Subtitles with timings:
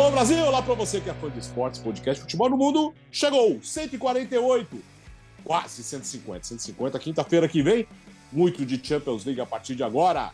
[0.00, 2.94] Alô Brasil, olá para você que é fã de esportes, podcast Futebol no Mundo.
[3.12, 4.82] Chegou 148,
[5.44, 7.86] quase 150, 150 quinta-feira que vem.
[8.32, 10.30] Muito de Champions League a partir de agora.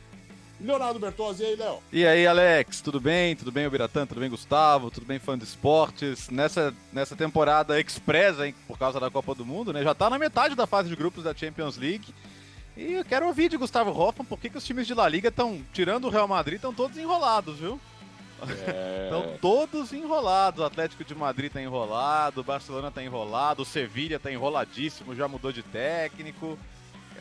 [0.61, 1.79] Leonardo Bertozzi, e aí, Léo?
[1.93, 3.35] E aí, Alex, tudo bem?
[3.35, 4.07] Tudo bem, o Biratã?
[4.07, 4.89] Tudo bem, Gustavo?
[4.89, 6.31] Tudo bem, fã de esportes?
[6.31, 9.83] Nessa, nessa temporada express, hein, por causa da Copa do Mundo, né?
[9.83, 12.15] Já tá na metade da fase de grupos da Champions League.
[12.77, 15.29] E eu quero ouvir de Gustavo Hoffmann por que, que os times de La Liga
[15.29, 17.81] estão, tirando o Real Madrid, estão todos enrolados, viu?
[18.43, 19.39] Estão é...
[19.41, 20.61] todos enrolados.
[20.61, 25.27] O Atlético de Madrid tá enrolado, o Barcelona tá enrolado, o Sevilha tá enroladíssimo, já
[25.27, 26.59] mudou de técnico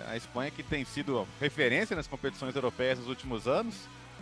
[0.08, 3.76] a Espanha que tem sido referência nas competições europeias nos últimos anos,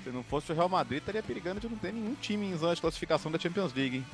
[0.04, 2.76] se não fosse o Real Madrid, estaria perigando de não ter nenhum time em zona
[2.76, 3.98] de classificação da Champions League.
[3.98, 4.06] Hein?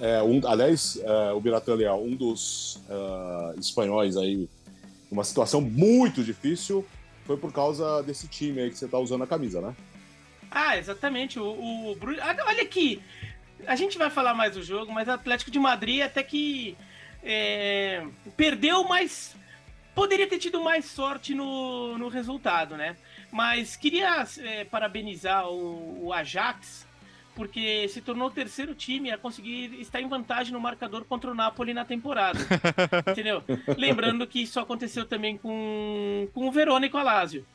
[0.00, 4.48] É, um, aliás, é, o Biratan Leal, um dos uh, espanhóis aí,
[5.10, 6.84] uma situação muito difícil,
[7.24, 9.74] foi por causa desse time aí que você está usando a camisa, né?
[10.50, 11.38] Ah, exatamente.
[11.38, 12.18] O, o Bruno.
[12.20, 13.02] Ah, olha aqui,
[13.66, 16.76] a gente vai falar mais do jogo, mas o Atlético de Madrid até que
[17.22, 19.36] é, perdeu, mas
[19.96, 22.98] Poderia ter tido mais sorte no, no resultado, né?
[23.32, 26.86] Mas queria é, parabenizar o, o, Ajax,
[27.34, 31.34] porque se tornou o terceiro time a conseguir estar em vantagem no marcador contra o
[31.34, 32.38] Napoli na temporada.
[33.10, 33.42] entendeu?
[33.78, 37.46] Lembrando que isso aconteceu também com, com o Verona e com a Lazio.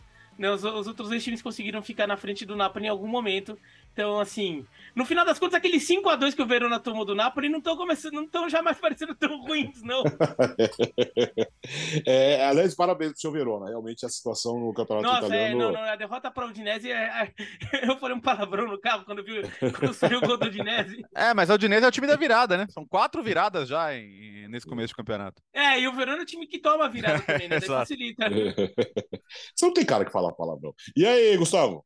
[0.42, 3.60] Né, os, os, outros dois times conseguiram ficar na frente do Napoli em algum momento.
[3.94, 7.16] Então, assim, no final das contas, aqueles 5 a 2 que o Verona tomou do
[7.16, 10.04] Napoli não estão começando, não estão jamais parecendo tão ruins, não.
[12.06, 13.68] é, aliás, parabéns pro seu Verona.
[13.68, 15.62] Realmente a situação no campeonato Nossa, italiano.
[15.62, 17.34] É, não, não, a derrota para o Udinese, é, é,
[17.90, 19.42] eu falei um palavrão no carro quando, vi,
[19.78, 21.04] quando saiu o gol do Udinese.
[21.16, 22.68] É, mas o Udinese é o time da virada, né?
[22.70, 25.42] São quatro viradas já em, nesse começo de campeonato.
[25.54, 27.62] É, e o Verona é o time que toma a virada também, né?
[27.62, 28.30] facilita.
[28.30, 30.74] Você não tem cara que fala palavrão.
[30.96, 31.86] E aí, Gustavo?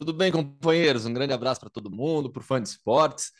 [0.00, 1.04] Tudo bem, companheiros?
[1.04, 3.32] Um grande abraço para todo mundo, por fã de esportes.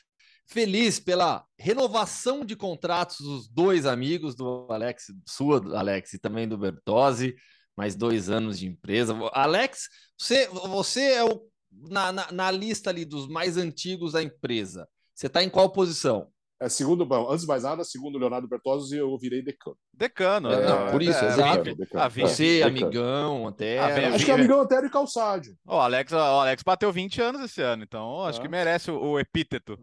[0.45, 6.59] Feliz pela renovação de contratos dos dois amigos do Alex, sua, Alex, e também do
[6.59, 7.35] Bertozzi.
[7.75, 9.17] Mais dois anos de empresa.
[9.33, 9.89] Alex,
[10.19, 14.87] você, você é o, na, na, na lista ali dos mais antigos da empresa.
[15.15, 16.31] Você está em qual posição?
[16.61, 19.79] É, segundo, antes de mais nada, segundo Leonardo Bertozzi, eu virei decano.
[19.95, 21.63] Decano, é, não, por isso, é, exato.
[21.65, 22.11] Decano, decano.
[22.11, 23.79] Você, amigão, até.
[23.79, 25.57] Acho que é amigão até e calçádio.
[25.67, 28.51] O Alex, o Alex bateu 20 anos esse ano, então acho que ah.
[28.51, 29.79] merece o, o epíteto.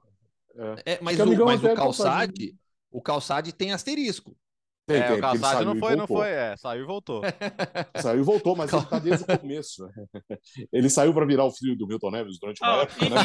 [0.85, 2.55] É, mas, o, mas o calçade,
[2.91, 4.37] o calçade tem asterisco.
[4.87, 7.21] Tem, é, tem, o Calçade não foi, não foi, é, saiu e voltou.
[8.01, 9.85] saiu e voltou, mas ele tá desde o começo.
[10.71, 13.19] Ele saiu para virar o filho do Milton Neves durante uma oh, época, e, né?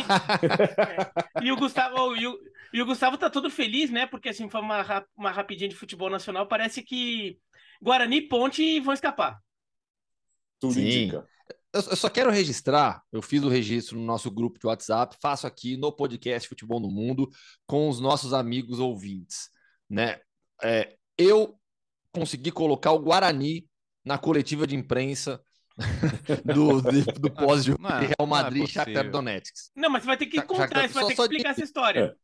[1.40, 2.38] E, e, o Gustavo, e o,
[2.74, 4.06] e o Gustavo tá todo feliz, né?
[4.06, 7.38] Porque assim, foi uma, uma rapidinha de futebol nacional, parece que
[7.80, 9.38] Guarani Ponte vão escapar.
[10.58, 10.80] Tudo Sim.
[10.80, 11.24] indica.
[11.72, 15.46] Eu, eu só quero registrar, eu fiz o registro no nosso grupo de WhatsApp, faço
[15.46, 17.30] aqui no podcast Futebol no Mundo
[17.66, 19.48] com os nossos amigos ouvintes,
[19.88, 20.20] né?
[20.60, 21.58] É, eu
[22.12, 23.66] consegui colocar o Guarani
[24.04, 25.42] na coletiva de imprensa
[26.44, 26.82] do,
[27.18, 29.54] do pós de Real Madrid e é Shakhtar Donetsk.
[29.74, 32.00] Não, mas você vai ter que contar, Shakhtar, você vai ter que explicar essa história.
[32.00, 32.22] É.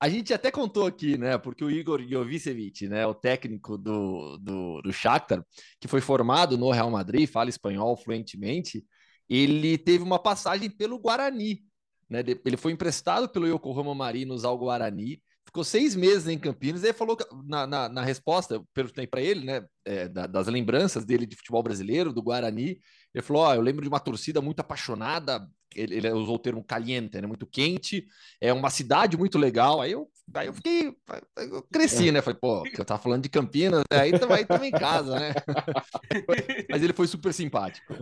[0.00, 1.36] A gente até contou aqui, né?
[1.38, 5.44] Porque o Igor Jovicevic, né, o técnico do, do, do Shakhtar,
[5.80, 8.84] que foi formado no Real Madrid, fala espanhol fluentemente,
[9.28, 11.64] ele teve uma passagem pelo Guarani.
[12.08, 12.22] Né?
[12.44, 15.20] Ele foi emprestado pelo Yokohama Marinos ao Guarani
[15.58, 19.44] ficou seis meses em Campinas, e falou na, na, na resposta, eu perguntei para ele,
[19.44, 22.78] né, é, da, das lembranças dele de futebol brasileiro, do Guarani,
[23.12, 26.38] ele falou, ó, oh, eu lembro de uma torcida muito apaixonada, ele, ele, usou o
[26.38, 28.06] termo caliente, né, muito quente,
[28.40, 30.94] é uma cidade muito legal, aí eu, aí eu fiquei,
[31.36, 35.18] eu cresci, né, falei, pô, eu tava falando de Campinas, né, aí também em casa,
[35.18, 35.34] né,
[36.70, 37.92] mas ele foi super simpático.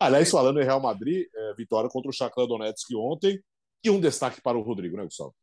[0.00, 3.40] Aliás, falando em Real Madrid, é, vitória contra o Shakhtar Donetsk ontem,
[3.84, 5.34] e um destaque para o Rodrigo, né, Gustavo?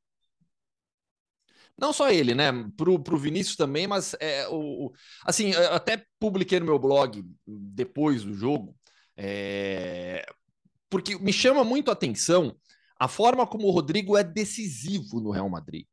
[1.79, 2.51] Não só ele, né?
[2.75, 4.93] Pro, pro Vinícius também, mas é, o, o
[5.23, 8.75] assim, até publiquei no meu blog depois do jogo,
[9.15, 10.25] é,
[10.89, 12.55] porque me chama muito a atenção
[12.99, 15.85] a forma como o Rodrigo é decisivo no Real Madrid.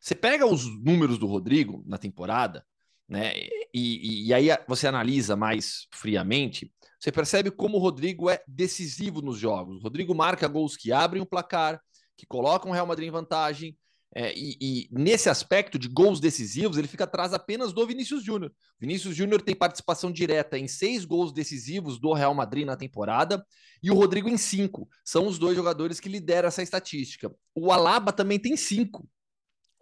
[0.00, 2.64] Você pega os números do Rodrigo na temporada,
[3.08, 3.32] né?
[3.72, 6.70] E, e aí você analisa mais friamente,
[7.00, 9.78] você percebe como o Rodrigo é decisivo nos jogos.
[9.78, 11.80] O Rodrigo marca gols que abrem o placar,
[12.16, 13.76] que colocam o Real Madrid em vantagem,
[14.14, 18.52] é, e, e, nesse aspecto de gols decisivos, ele fica atrás apenas do Vinícius Júnior.
[18.78, 23.44] Vinícius Júnior tem participação direta em seis gols decisivos do Real Madrid na temporada
[23.82, 24.86] e o Rodrigo em cinco.
[25.02, 27.32] São os dois jogadores que lideram essa estatística.
[27.54, 29.08] O Alaba também tem cinco.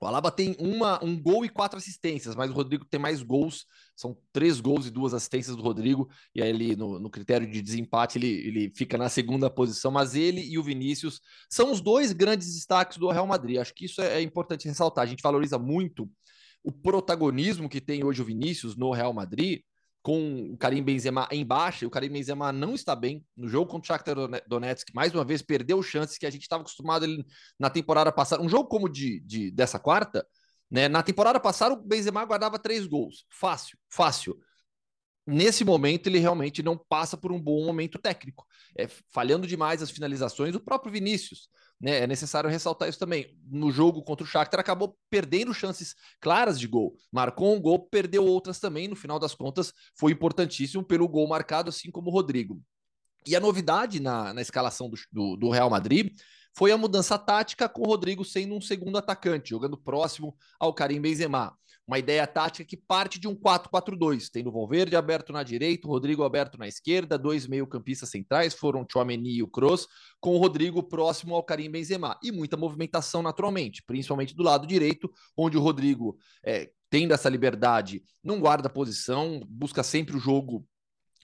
[0.00, 3.66] O Alaba tem uma, um gol e quatro assistências, mas o Rodrigo tem mais gols.
[3.94, 6.08] São três gols e duas assistências do Rodrigo.
[6.34, 9.90] E aí ele, no, no critério de desempate, ele, ele fica na segunda posição.
[9.90, 11.20] Mas ele e o Vinícius
[11.50, 13.58] são os dois grandes destaques do Real Madrid.
[13.58, 15.04] Acho que isso é, é importante ressaltar.
[15.04, 16.10] A gente valoriza muito
[16.64, 19.60] o protagonismo que tem hoje o Vinícius no Real Madrid,
[20.02, 23.70] com o Karim Benzema em baixa, e o Karim Benzema não está bem no jogo
[23.70, 24.16] contra o Shakhtar
[24.46, 27.24] Donetsk, mais uma vez perdeu chances que a gente estava acostumado ele,
[27.58, 30.26] na temporada passada, um jogo como de, de dessa quarta,
[30.70, 34.38] né, na temporada passada o Benzema guardava três gols, fácil, fácil.
[35.26, 38.46] Nesse momento ele realmente não passa por um bom momento técnico,
[38.76, 41.48] é, falhando demais as finalizações, o próprio Vinícius,
[41.80, 42.00] né?
[42.00, 43.34] É necessário ressaltar isso também.
[43.50, 46.94] No jogo contra o Shakhtar acabou perdendo chances claras de gol.
[47.10, 48.86] Marcou um gol, perdeu outras também.
[48.86, 52.60] No final das contas, foi importantíssimo pelo gol marcado, assim como o Rodrigo.
[53.26, 56.14] E a novidade na, na escalação do, do, do Real Madrid
[56.54, 61.00] foi a mudança tática com o Rodrigo sendo um segundo atacante, jogando próximo ao Karim
[61.00, 61.56] Benzema.
[61.90, 66.22] Uma ideia tática que parte de um 4-4-2, tendo o Valverde aberto na direita, Rodrigo
[66.22, 69.88] aberto na esquerda, dois meio-campistas centrais foram Chouameni e o Kroos,
[70.20, 72.16] com o Rodrigo próximo ao Karim Benzema.
[72.22, 78.04] E muita movimentação naturalmente, principalmente do lado direito, onde o Rodrigo, é, tendo essa liberdade,
[78.22, 80.64] não guarda posição, busca sempre o jogo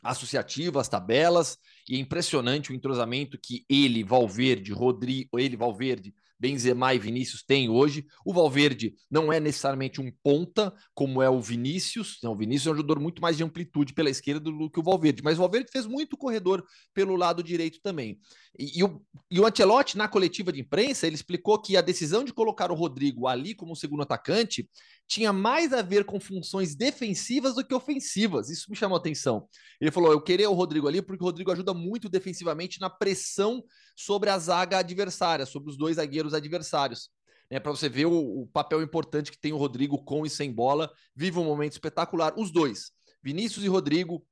[0.02, 1.58] associativo, as tabelas,
[1.88, 7.68] e é impressionante o entrosamento que ele, Valverde, Rodrigo, ele, Valverde, Benzema e Vinícius têm
[7.68, 8.06] hoje.
[8.24, 12.18] O Valverde não é necessariamente um ponta, como é o Vinícius.
[12.22, 14.82] Não, o Vinícius é um jogador muito mais de amplitude pela esquerda do que o
[14.82, 18.18] Valverde, mas o Valverde fez muito corredor pelo lado direito também.
[18.58, 22.24] E, e, o, e o Ancelotti, na coletiva de imprensa, ele explicou que a decisão
[22.24, 24.68] de colocar o Rodrigo ali como segundo atacante
[25.08, 28.50] tinha mais a ver com funções defensivas do que ofensivas.
[28.50, 29.46] Isso me chamou a atenção.
[29.80, 33.62] Ele falou: eu queria o Rodrigo ali porque o Rodrigo ajuda muito defensivamente na pressão
[33.96, 37.10] sobre a zaga adversária, sobre os dois zagueiros adversários.
[37.50, 40.52] Né, para você ver o, o, papel importante que tem o Rodrigo com e sem
[40.52, 42.34] bola, vive um momento espetacular.
[42.37, 42.90] Os dois,
[43.22, 44.26] Vinícius e Rodrigo,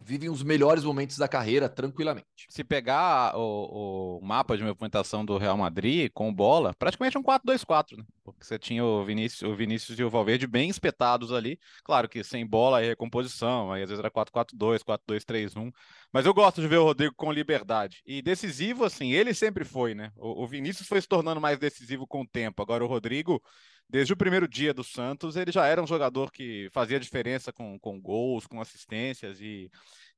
[0.00, 2.46] vivem os melhores momentos da carreira tranquilamente.
[2.48, 7.22] Se pegar o, o, mapa de movimentação do Real Madrid com bola, praticamente é um
[7.22, 8.04] 4-2-4, né?
[8.32, 11.58] Porque você tinha o Vinícius, o Vinícius e o Valverde bem espetados ali.
[11.84, 15.72] Claro que sem bola aí recomposição, aí às vezes era 4-4-2, 4-2-3-1.
[16.12, 18.02] Mas eu gosto de ver o Rodrigo com liberdade.
[18.06, 20.12] E decisivo, assim, ele sempre foi, né?
[20.16, 22.62] O, o Vinícius foi se tornando mais decisivo com o tempo.
[22.62, 23.42] Agora o Rodrigo
[23.88, 27.78] desde o primeiro dia do Santos, ele já era um jogador que fazia diferença com,
[27.78, 29.70] com gols, com assistências, e,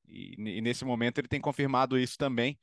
[0.07, 2.59] e, e nesse momento ele tem confirmado isso também.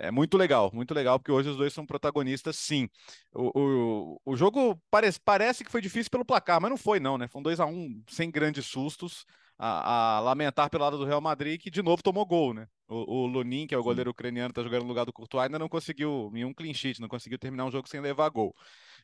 [0.00, 2.88] É muito legal, muito legal, porque hoje os dois são protagonistas, sim.
[3.34, 7.18] O, o, o jogo parece, parece que foi difícil pelo placar, mas não foi, não,
[7.18, 7.28] né?
[7.28, 9.24] Foi um 2 a 1 sem grandes sustos.
[9.62, 12.66] A, a, lamentar pelo lado do Real Madrid, que de novo tomou gol, né?
[12.88, 15.58] O, o Lunin, que é o goleiro ucraniano, tá jogando no lugar do Courtois, ainda
[15.58, 18.54] não conseguiu nenhum clean sheet, não conseguiu terminar um jogo sem levar gol.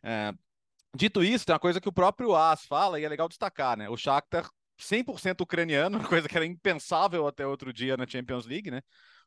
[0.03, 0.33] É,
[0.97, 3.87] Dito isso, tem uma coisa que o próprio As fala e é legal destacar, né?
[3.91, 8.81] O Shakhtar 100% ucraniano, coisa que era impensável até outro dia na Champions League, né?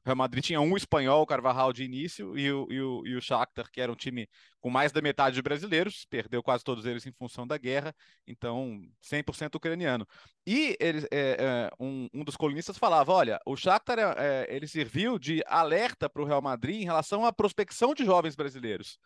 [0.06, 3.22] O Real Madrid tinha um espanhol, Carvajal, de início, e o, e, o, e o
[3.22, 4.30] Shakhtar, que era um time
[4.62, 7.94] com mais da metade de brasileiros, perdeu quase todos eles em função da guerra,
[8.26, 10.08] então 100% ucraniano.
[10.48, 14.68] E ele, é, é, um, um, dos colunistas falava, olha, o Shakhtar é, é ele
[14.68, 18.98] serviu de alerta para o Real Madrid em relação à prospecção de jovens brasileiros.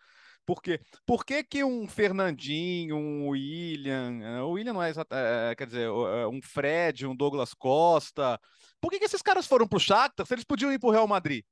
[0.45, 0.79] Por quê?
[1.05, 5.87] Por que, que um Fernandinho, um William, eh, o William não é, é quer dizer,
[5.87, 8.39] eh, um Fred, um Douglas Costa,
[8.81, 11.45] por que, que esses caras foram pro Shakhtar se eles podiam ir pro Real Madrid?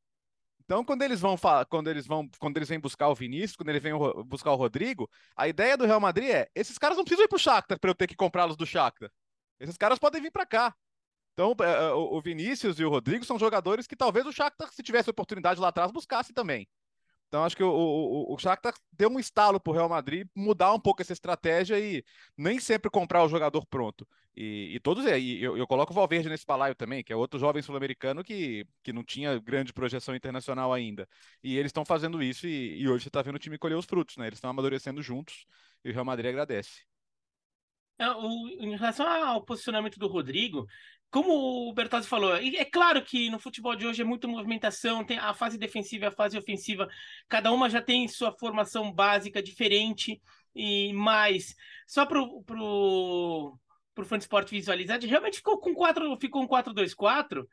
[0.65, 1.35] Então, quando eles vão
[1.69, 3.93] quando eles vão, quando eles vêm buscar o Vinícius, quando eles vêm
[4.25, 7.39] buscar o Rodrigo, a ideia do Real Madrid é: esses caras não precisam ir pro
[7.39, 9.09] Shakhtar para eu ter que comprá-los do Shakhtar.
[9.59, 10.75] Esses caras podem vir para cá.
[11.33, 11.55] Então,
[11.95, 15.69] o Vinícius e o Rodrigo são jogadores que talvez o Shakhtar, se tivesse oportunidade lá
[15.69, 16.67] atrás, buscasse também.
[17.31, 20.73] Então, acho que o, o, o Shakhtar deu um estalo para o Real Madrid mudar
[20.73, 22.03] um pouco essa estratégia e
[22.37, 24.05] nem sempre comprar o jogador pronto.
[24.35, 27.39] E, e todos, e eu, eu coloco o Valverde nesse balaio também, que é outro
[27.39, 31.07] jovem sul-americano que, que não tinha grande projeção internacional ainda.
[31.41, 33.85] E eles estão fazendo isso e, e hoje você está vendo o time colher os
[33.85, 34.27] frutos, né?
[34.27, 35.45] Eles estão amadurecendo juntos
[35.85, 36.81] e o Real Madrid agradece.
[37.97, 38.07] É,
[38.59, 40.67] em relação ao posicionamento do Rodrigo,
[41.11, 45.17] como o Bertozzi falou, é claro que no futebol de hoje é muita movimentação, tem
[45.17, 46.87] a fase defensiva e a fase ofensiva,
[47.27, 50.21] cada uma já tem sua formação básica diferente,
[50.55, 51.55] e mais.
[51.87, 53.57] Só pro, pro,
[53.93, 57.45] pro fã de esporte visualizar, realmente ficou com 4, ficou um 4-2-4,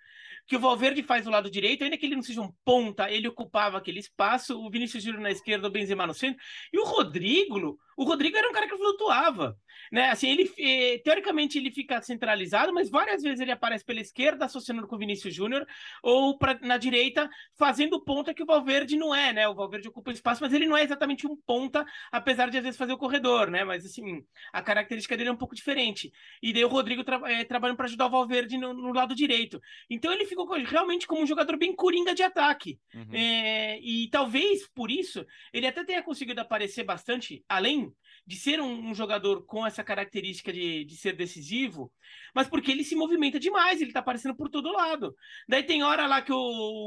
[0.47, 3.29] que o Valverde faz do lado direito, ainda que ele não seja um ponta, ele
[3.29, 6.41] ocupava aquele espaço, o Vinícius Júnior na esquerda, o Benzema no centro,
[6.73, 9.59] e o Rodrigo, O Rodrigo era um cara que flutuava,
[9.91, 10.11] né?
[10.11, 14.87] Assim, ele eh, teoricamente ele fica centralizado, mas várias vezes ele aparece pela esquerda associando
[14.87, 15.67] com o Vinícius Júnior
[16.01, 19.49] ou pra, na direita fazendo ponta que o Valverde não é, né?
[19.49, 22.79] O Valverde ocupa espaço, mas ele não é exatamente um ponta, apesar de às vezes
[22.79, 23.65] fazer o corredor, né?
[23.65, 26.13] Mas assim, a característica dele é um pouco diferente.
[26.41, 29.61] E daí o Rodrigo tra é, trabalhando para ajudar o Valverde no, no, lado direito.
[29.91, 32.79] Então ele ficou realmente como um jogador bem coringa de ataque.
[32.95, 33.09] Uhum.
[33.13, 37.88] É, e talvez por isso ele até tenha conseguido aparecer bastante, além
[38.29, 41.91] de ser um, um jogador com essa característica de, de ser decisivo,
[42.35, 45.17] mas porque ele se movimenta demais, ele tá aparecendo por todo lado.
[45.49, 46.37] Daí tem hora lá que o,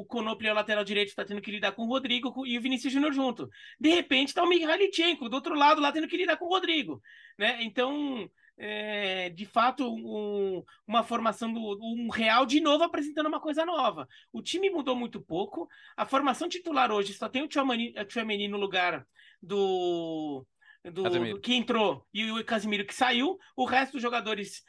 [0.01, 2.93] o Konopli, o lateral direito, está tendo que lidar com o Rodrigo e o Vinícius
[2.93, 3.49] Júnior junto.
[3.79, 7.01] De repente tá o Mihailichenko do outro lado lá tendo que lidar com o Rodrigo,
[7.39, 7.57] né?
[7.63, 13.65] Então, é, de fato um, uma formação do um Real de novo apresentando uma coisa
[13.65, 14.07] nova.
[14.31, 15.67] O time mudou muito pouco.
[15.97, 19.07] A formação titular hoje só tem o Tchouameni no lugar
[19.41, 20.45] do
[20.83, 23.37] do, do, que entrou e o Casimiro que saiu.
[23.55, 24.63] O resto dos jogadores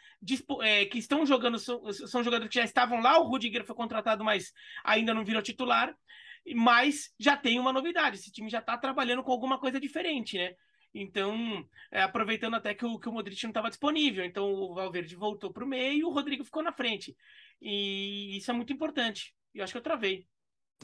[0.61, 3.19] é, que estão jogando são, são, jogadores que já estavam lá.
[3.19, 4.53] O Rudiger foi contratado, mas
[4.85, 5.95] ainda não virou titular.
[6.55, 10.55] Mas já tem uma novidade: esse time já está trabalhando com alguma coisa diferente, né?
[10.95, 14.25] Então, é, aproveitando até que o, que o Modric não estava disponível.
[14.25, 17.17] Então, o Valverde voltou para o meio e o Rodrigo ficou na frente.
[17.61, 19.35] E isso é muito importante.
[19.55, 20.27] E eu acho que eu travei.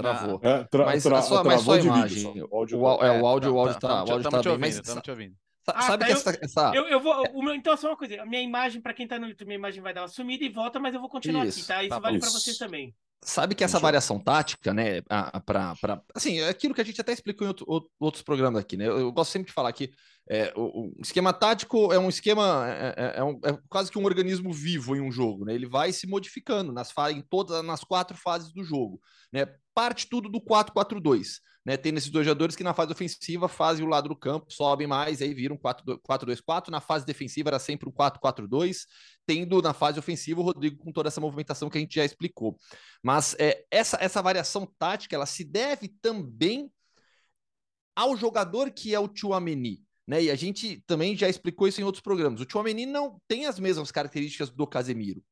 [0.03, 0.41] Travou.
[0.43, 2.33] É, tra mas, tra a sua, mas sua imagem.
[2.33, 4.51] Vídeo, o áudio, o, é, o áudio, o áudio tá, tá, o áudio tá, tá
[4.51, 5.35] bem, mas te ouvindo.
[5.67, 6.73] Ah, sabe tá, que essa, essa...
[6.75, 8.23] Eu, eu vou, o meu, então, só uma coisa.
[8.23, 10.49] A minha imagem, para quem tá no YouTube, minha imagem vai dar uma sumida e
[10.49, 11.83] volta, mas eu vou continuar isso, aqui, tá?
[11.83, 12.95] Isso tá vale para vocês também.
[13.21, 15.03] Sabe que essa variação tática, né,
[15.45, 15.75] para
[16.15, 18.87] assim, é aquilo que a gente até explicou em outro, outros programas aqui, né?
[18.87, 19.91] Eu, eu, gosto sempre de falar que
[20.31, 23.99] é, o, o, esquema tático é um esquema, é, é, é, um, é, quase que
[23.99, 25.55] um organismo vivo em um jogo, né?
[25.55, 29.01] Ele vai se modificando nas em todas nas quatro fases do jogo,
[29.33, 29.47] né?
[29.75, 31.77] Parte tudo do 4-4-2, né?
[31.77, 35.21] Tem esses dois jogadores que na fase ofensiva fazem o lado do campo, sobem mais,
[35.21, 36.69] aí viram 4-2-4.
[36.69, 38.87] Na fase defensiva era sempre um 4-4-2,
[39.27, 42.57] tendo na fase ofensiva o Rodrigo com toda essa movimentação que a gente já explicou.
[43.03, 46.71] Mas é, essa, essa variação tática ela se deve também
[47.95, 49.83] ao jogador que é o Chouameni.
[50.07, 50.23] Né?
[50.23, 52.41] E a gente também já explicou isso em outros programas.
[52.41, 55.23] O Chouameni não tem as mesmas características do Casemiro.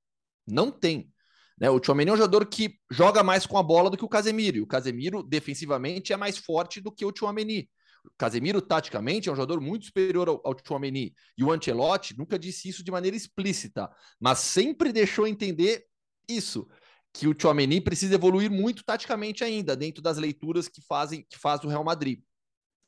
[0.46, 1.10] Não tem.
[1.58, 1.70] Né?
[1.70, 4.58] O Chouameni é um jogador que joga mais com a bola do que o Casemiro.
[4.58, 7.68] E o Casemiro, defensivamente, é mais forte do que o Chouameni.
[8.16, 11.14] Casemiro, taticamente, é um jogador muito superior ao, ao Chouameni.
[11.36, 15.84] E o Ancelotti nunca disse isso de maneira explícita, mas sempre deixou entender
[16.28, 16.68] isso,
[17.12, 21.64] que o Chouameni precisa evoluir muito taticamente ainda, dentro das leituras que fazem que faz
[21.64, 22.20] o Real Madrid.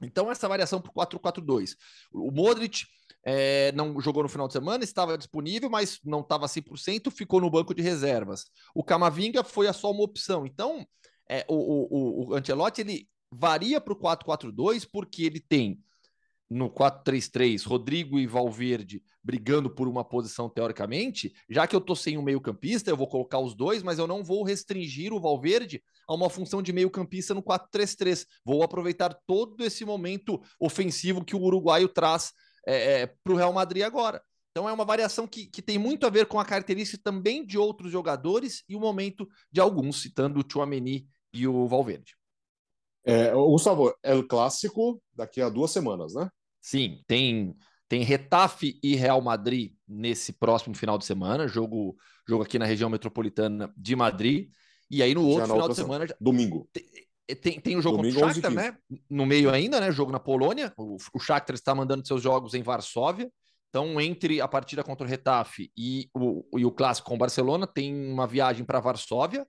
[0.00, 1.74] Então, essa variação para o 4-4-2.
[2.12, 2.84] O Modric
[3.24, 7.50] é, não jogou no final de semana, estava disponível, mas não estava 100%, ficou no
[7.50, 8.44] banco de reservas.
[8.74, 10.46] O Camavinga foi a só uma opção.
[10.46, 10.86] Então,
[11.28, 15.78] é, o, o, o Ancelotti ele varia para o 4-4-2 porque ele tem
[16.50, 22.16] no 4-3-3 Rodrigo e Valverde brigando por uma posição teoricamente, já que eu tô sem
[22.16, 26.14] um meio-campista, eu vou colocar os dois, mas eu não vou restringir o Valverde a
[26.14, 28.24] uma função de meio-campista no 4-3-3.
[28.42, 32.32] Vou aproveitar todo esse momento ofensivo que o uruguaio traz
[32.66, 34.22] é, é, para o Real Madrid agora.
[34.50, 37.56] Então é uma variação que, que tem muito a ver com a característica também de
[37.56, 42.16] outros jogadores e o momento de alguns, citando o Chouameni e o Valverde.
[43.04, 46.28] É, Gustavo, é o clássico daqui a duas semanas, né?
[46.60, 47.56] Sim, tem
[47.88, 51.96] tem Retafe e Real Madrid nesse próximo final de semana, jogo
[52.28, 54.50] jogo aqui na região metropolitana de Madrid.
[54.90, 56.68] E aí no outro final de semana, domingo.
[57.28, 58.76] Tem, tem, tem o jogo domingo, contra o Shakhtar, né?
[59.08, 59.92] No meio ainda, né?
[59.92, 60.72] Jogo na Polônia.
[60.76, 63.30] O, o Shakhtar está mandando seus jogos em Varsóvia.
[63.68, 67.66] Então, entre a partida contra o Retafe e o, e o clássico com o Barcelona,
[67.66, 69.46] tem uma viagem para Varsóvia.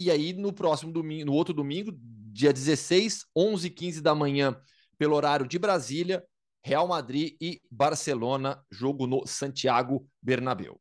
[0.00, 1.92] E aí, no próximo domingo, no outro domingo,
[2.32, 4.58] dia 16, 11 h 15 da manhã,
[4.96, 6.24] pelo horário de Brasília,
[6.64, 10.80] Real Madrid e Barcelona, jogo no Santiago Bernabéu.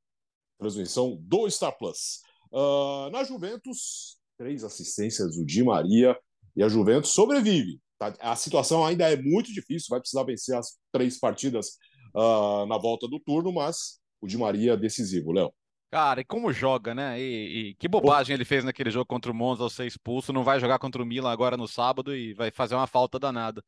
[0.58, 2.22] Transmissão do Star Plus.
[2.52, 6.18] Uh, na Juventus, três assistências do Di Maria
[6.56, 7.80] e a Juventus sobrevive.
[8.00, 8.12] Tá?
[8.20, 11.78] A situação ainda é muito difícil, vai precisar vencer as três partidas
[12.16, 15.54] uh, na volta do turno, mas o Di Maria é decisivo, Léo.
[15.92, 17.20] Cara, e como joga, né?
[17.20, 20.32] E, e, que bobagem ele fez naquele jogo contra o Monza ao ser expulso.
[20.32, 23.62] Não vai jogar contra o Milan agora no sábado e vai fazer uma falta danada.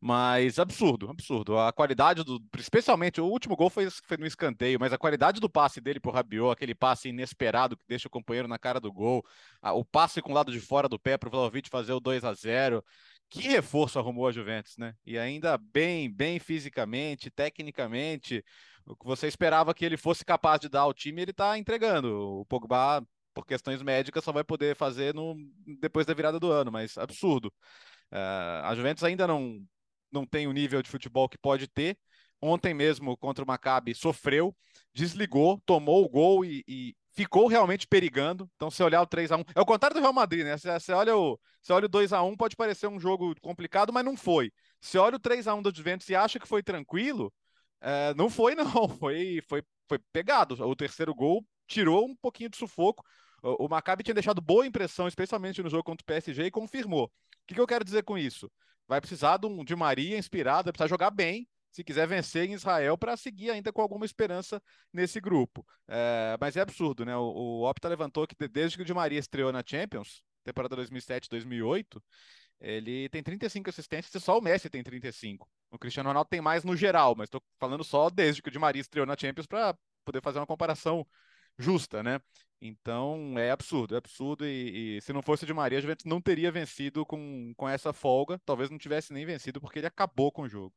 [0.00, 1.56] Mas absurdo, absurdo.
[1.56, 2.42] A qualidade do.
[2.58, 6.10] Especialmente, o último gol foi, foi no escanteio, mas a qualidade do passe dele pro
[6.10, 9.24] Rabiot, aquele passe inesperado que deixa o companheiro na cara do gol,
[9.62, 12.34] o passe com o lado de fora do pé pro Vlaovic fazer o 2 a
[12.34, 12.84] 0
[13.30, 14.94] que reforço arrumou a Juventus, né?
[15.04, 18.44] E ainda bem, bem fisicamente, tecnicamente,
[18.86, 22.40] o que você esperava que ele fosse capaz de dar ao time, ele está entregando.
[22.40, 25.36] O Pogba, por questões médicas, só vai poder fazer no,
[25.80, 27.52] depois da virada do ano, mas absurdo.
[28.10, 29.60] Uh, a Juventus ainda não,
[30.10, 31.98] não tem o nível de futebol que pode ter,
[32.40, 34.56] ontem mesmo contra o Maccabi sofreu,
[34.94, 38.48] desligou, tomou o gol e, e ficou realmente perigando.
[38.54, 40.56] Então, se olhar o 3 a 1 é o contrário do Real Madrid, né?
[40.56, 44.04] Você olha o, você olha o 2 a 1 pode parecer um jogo complicado, mas
[44.04, 44.52] não foi.
[44.80, 47.32] Se olha o 3 a 1 do Juventus e acha que foi tranquilo,
[47.80, 48.88] é, não foi, não.
[48.88, 50.54] Foi, foi, foi pegado.
[50.64, 53.04] O terceiro gol tirou um pouquinho de sufoco.
[53.42, 57.06] O, o Maccabi tinha deixado boa impressão, especialmente no jogo contra o PSG, e confirmou.
[57.06, 57.10] O
[57.48, 58.48] que, que eu quero dizer com isso?
[58.86, 61.48] Vai precisar de, um, de Maria inspirado, vai precisar jogar bem,
[61.78, 64.60] se quiser vencer em Israel para seguir ainda com alguma esperança
[64.92, 65.64] nesse grupo.
[65.86, 67.16] É, mas é absurdo, né?
[67.16, 72.02] O, o Opta levantou que desde que o Di Maria estreou na Champions, temporada 2007-2008,
[72.60, 75.48] ele tem 35 assistências e só o Messi tem 35.
[75.70, 78.58] O Cristiano Ronaldo tem mais no geral, mas estou falando só desde que o Di
[78.58, 81.06] Maria estreou na Champions para poder fazer uma comparação
[81.56, 82.20] justa, né?
[82.60, 84.44] Então é absurdo, é absurdo.
[84.44, 87.68] E, e, se não fosse o Di Maria, a Juventus não teria vencido com, com
[87.68, 88.40] essa folga.
[88.44, 90.74] Talvez não tivesse nem vencido, porque ele acabou com o jogo.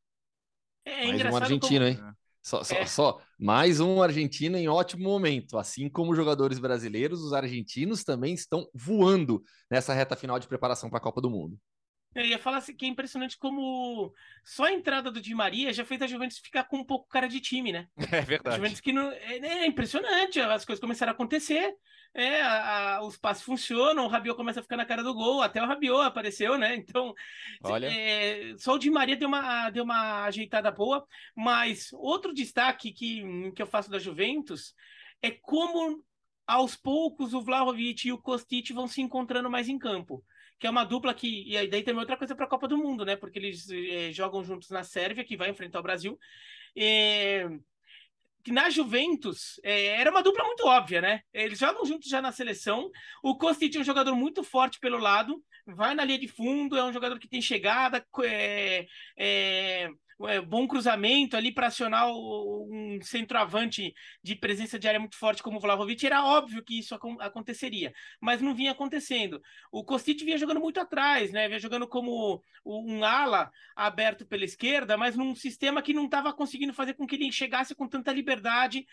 [0.84, 2.06] É, é mais um argentino, como...
[2.08, 2.14] hein?
[2.42, 2.86] Só, só, é.
[2.86, 5.56] só, mais um argentino em ótimo momento.
[5.56, 10.98] Assim como jogadores brasileiros, os argentinos também estão voando nessa reta final de preparação para
[10.98, 11.56] a Copa do Mundo.
[12.14, 14.12] Eu ia falar assim, que é impressionante como
[14.44, 17.26] só a entrada do Di Maria já fez a Juventus ficar com um pouco cara
[17.26, 17.88] de time, né?
[18.12, 18.54] É verdade.
[18.54, 21.74] A Juventus que não, é, é impressionante, as coisas começaram a acontecer,
[22.14, 25.40] é, a, a, os passos funcionam, o Rabiot começa a ficar na cara do gol,
[25.40, 26.76] até o Rabiot apareceu, né?
[26.76, 27.14] Então,
[27.64, 27.86] Olha.
[27.86, 33.50] É, só o Di Maria deu uma, deu uma ajeitada boa, mas outro destaque que,
[33.52, 34.74] que eu faço da Juventus
[35.22, 36.04] é como
[36.46, 40.22] aos poucos o Vlahovic e o Kostic vão se encontrando mais em campo
[40.62, 41.42] que é uma dupla que.
[41.44, 43.16] E aí daí tem outra coisa para a Copa do Mundo, né?
[43.16, 46.16] Porque eles eh, jogam juntos na Sérvia, que vai enfrentar o Brasil.
[48.44, 51.22] Que na Juventus eh, era uma dupla muito óbvia, né?
[51.34, 52.92] Eles jogam juntos já na seleção.
[53.24, 56.84] O Kostic é um jogador muito forte pelo lado, vai na linha de fundo, é
[56.84, 58.06] um jogador que tem chegada,
[59.16, 59.88] é,
[60.28, 65.58] é, bom cruzamento ali para acionar um centroavante de presença de área muito forte como
[65.58, 69.40] o Vlahovic, era óbvio que isso ac aconteceria, mas não vinha acontecendo.
[69.70, 71.48] O Kostic vinha jogando muito atrás, né?
[71.48, 76.72] Vinha jogando como um ala aberto pela esquerda, mas num sistema que não estava conseguindo
[76.72, 78.86] fazer com que ele chegasse com tanta liberdade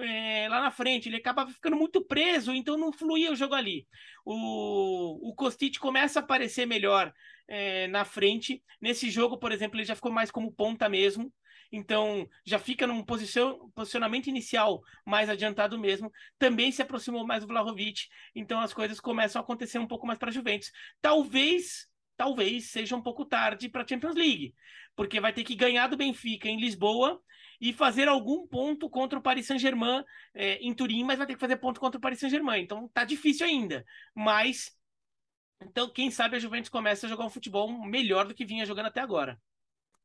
[0.00, 1.08] é, lá na frente.
[1.08, 3.86] Ele acabava ficando muito preso, então não fluía o jogo ali.
[4.24, 7.12] O, o Kostic começa a aparecer melhor
[7.48, 8.62] é, na frente.
[8.80, 11.32] Nesse jogo, por exemplo, ele já ficou mais como ponta mesmo.
[11.70, 16.10] Então, já fica num posicionamento inicial mais adiantado mesmo.
[16.38, 18.06] Também se aproximou mais do Vlahovic.
[18.34, 20.70] Então, as coisas começam a acontecer um pouco mais para a Juventus.
[21.00, 24.54] Talvez, talvez seja um pouco tarde para a Champions League,
[24.96, 27.20] porque vai ter que ganhar do Benfica em Lisboa
[27.60, 31.40] e fazer algum ponto contra o Paris Saint-Germain é, em Turim, mas vai ter que
[31.40, 32.62] fazer ponto contra o Paris Saint-Germain.
[32.62, 33.84] Então, tá difícil ainda.
[34.14, 34.77] Mas
[35.64, 38.86] então, quem sabe a Juventus começa a jogar um futebol melhor do que vinha jogando
[38.86, 39.40] até agora.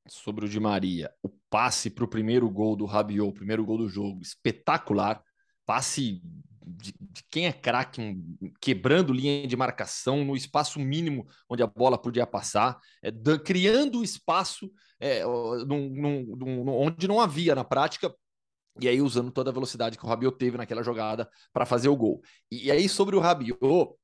[0.07, 3.77] Sobre o Di Maria, o passe para o primeiro gol do Rabiot, o primeiro gol
[3.77, 5.23] do jogo, espetacular.
[5.65, 6.21] Passe
[6.65, 8.17] de, de quem é craque,
[8.59, 14.03] quebrando linha de marcação no espaço mínimo onde a bola podia passar, é, da, criando
[14.03, 18.13] espaço é, num, num, num, onde não havia na prática,
[18.79, 21.95] e aí usando toda a velocidade que o Rabiot teve naquela jogada para fazer o
[21.95, 22.21] gol.
[22.51, 23.95] E, e aí sobre o Rabiot,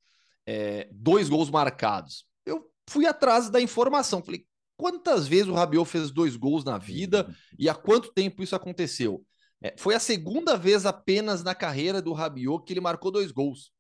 [0.52, 2.26] é, dois gols marcados.
[2.44, 7.32] Eu fui atrás da informação, falei, quantas vezes o Rabiot fez dois gols na vida
[7.58, 9.24] e há quanto tempo isso aconteceu?
[9.62, 13.72] É, foi a segunda vez apenas na carreira do Rabiot que ele marcou dois gols.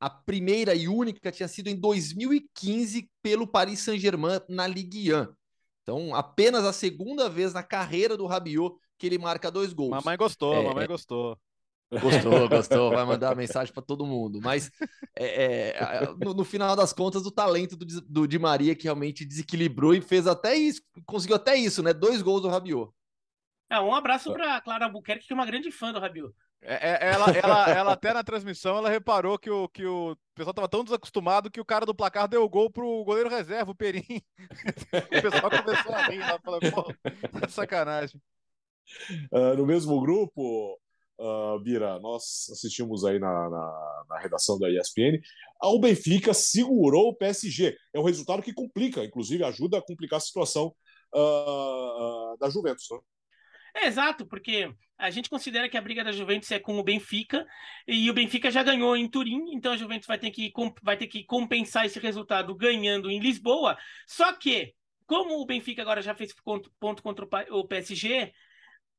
[0.00, 5.26] A primeira e única tinha sido em 2015 pelo Paris Saint-Germain na Ligue 1.
[5.82, 9.90] Então, apenas a segunda vez na carreira do Rabiot que ele marca dois gols.
[9.90, 11.38] Mamãe gostou, é, mamãe gostou.
[11.90, 14.40] Gostou, gostou, vai mandar mensagem para todo mundo.
[14.42, 14.70] Mas
[15.16, 19.24] é, é, no, no, final das contas, o talento do, do Di Maria que realmente
[19.24, 21.92] desequilibrou e fez até isso, conseguiu até isso, né?
[21.92, 22.92] Dois gols do Rabiot.
[23.70, 26.34] É, um abraço para Clara Albuquerque, que é uma grande fã do Rabiot.
[26.60, 30.50] É, é, ela, ela, ela até na transmissão ela reparou que o, que o pessoal
[30.50, 33.74] estava tão desacostumado que o cara do placar deu o gol pro goleiro reserva, o
[33.74, 34.02] Perim.
[34.90, 36.82] o pessoal começou a rir lá, falando, pô,
[37.40, 38.20] tá sacanagem.
[39.30, 40.78] Uh, no mesmo grupo,
[41.18, 45.20] uh, Bira, nós assistimos aí na, na, na, redação da ESPN,
[45.62, 47.76] o Benfica segurou o PSG.
[47.92, 50.74] É um resultado que complica, inclusive ajuda a complicar a situação
[51.14, 52.86] uh, uh, da Juventus.
[52.90, 52.98] Né?
[53.74, 57.46] É exato, porque a gente considera que a briga da Juventus é com o Benfica
[57.86, 60.52] e o Benfica já ganhou em Turim, então a Juventus vai ter que,
[60.82, 63.76] vai ter que compensar esse resultado ganhando em Lisboa.
[64.06, 64.74] Só que,
[65.06, 68.32] como o Benfica agora já fez ponto, ponto contra o PSG,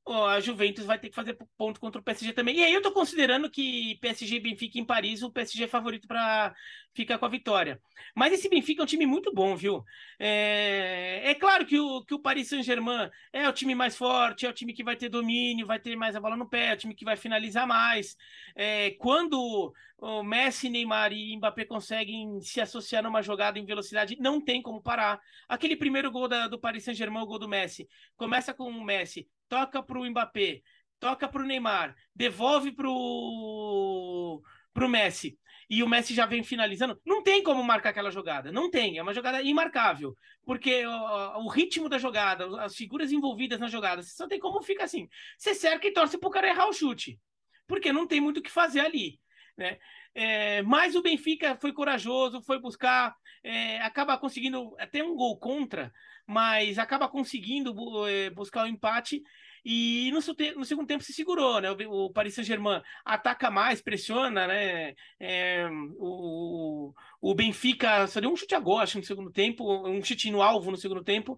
[0.08, 2.58] a Juventus vai ter que fazer ponto contra o PSG também.
[2.58, 6.08] E aí eu tô considerando que PSG e Benfica em Paris, o PSG é favorito
[6.08, 6.54] para
[6.94, 7.80] ficar com a vitória.
[8.16, 9.84] Mas esse Benfica é um time muito bom, viu?
[10.18, 14.50] É, é claro que o, que o Paris Saint-Germain é o time mais forte, é
[14.50, 16.78] o time que vai ter domínio, vai ter mais a bola no pé, é o
[16.78, 18.18] time que vai finalizar mais.
[18.56, 24.42] É, quando o Messi, Neymar e Mbappé conseguem se associar numa jogada em velocidade, não
[24.42, 25.22] tem como parar.
[25.48, 29.28] Aquele primeiro gol da, do Paris Saint-Germain, o gol do Messi, começa com o Messi,
[29.50, 30.62] toca para o Mbappé,
[31.00, 34.42] toca para o Neymar, devolve para o
[34.88, 35.38] Messi.
[35.70, 37.00] E o Messi já vem finalizando.
[37.06, 38.52] Não tem como marcar aquela jogada.
[38.52, 38.98] Não tem.
[38.98, 40.16] É uma jogada imarcável.
[40.44, 44.64] Porque o, o ritmo da jogada, as figuras envolvidas na jogada, você só tem como
[44.64, 45.08] fica assim.
[45.38, 47.20] Você cerca e torce para o cara errar o chute.
[47.68, 49.20] Porque não tem muito o que fazer ali.
[49.60, 49.78] Né?
[50.16, 55.92] É, mas o Benfica foi corajoso, foi buscar, é, acaba conseguindo até um gol contra,
[56.26, 57.76] mas acaba conseguindo
[58.08, 59.22] é, buscar o empate
[59.66, 60.20] e no,
[60.56, 61.70] no, segundo tempo se segurou, né?
[61.72, 64.96] O, o Paris Saint-Germain ataca mais, pressiona, né?
[65.20, 65.68] É,
[65.98, 70.42] o, o Benfica só deu um chute a acho, no segundo tempo, um chute no
[70.42, 71.38] alvo no segundo tempo.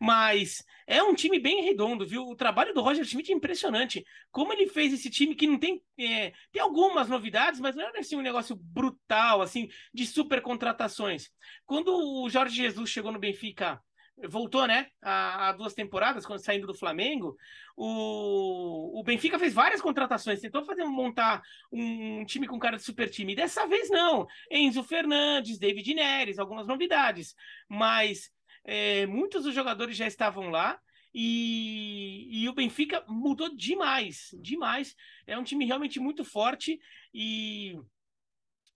[0.00, 2.22] Mas é um time bem redondo, viu?
[2.22, 4.02] O trabalho do Roger Schmidt é impressionante.
[4.30, 5.82] Como ele fez esse time que não tem.
[5.98, 11.30] É, tem algumas novidades, mas não é assim um negócio brutal, assim, de super contratações.
[11.66, 13.78] Quando o Jorge Jesus chegou no Benfica
[14.28, 17.36] voltou, né, há, duas temporadas, quando saindo do Flamengo,
[17.76, 23.08] o, o Benfica fez várias contratações, tentou fazer montar um time com cara de super
[23.08, 23.34] time.
[23.34, 24.26] Dessa vez não.
[24.50, 27.34] Enzo Fernandes, David Neres, algumas novidades.
[27.68, 28.30] Mas
[28.64, 30.78] é, muitos dos jogadores já estavam lá.
[31.12, 34.94] E, e, o Benfica mudou demais, demais.
[35.26, 36.78] É um time realmente muito forte.
[37.12, 37.76] E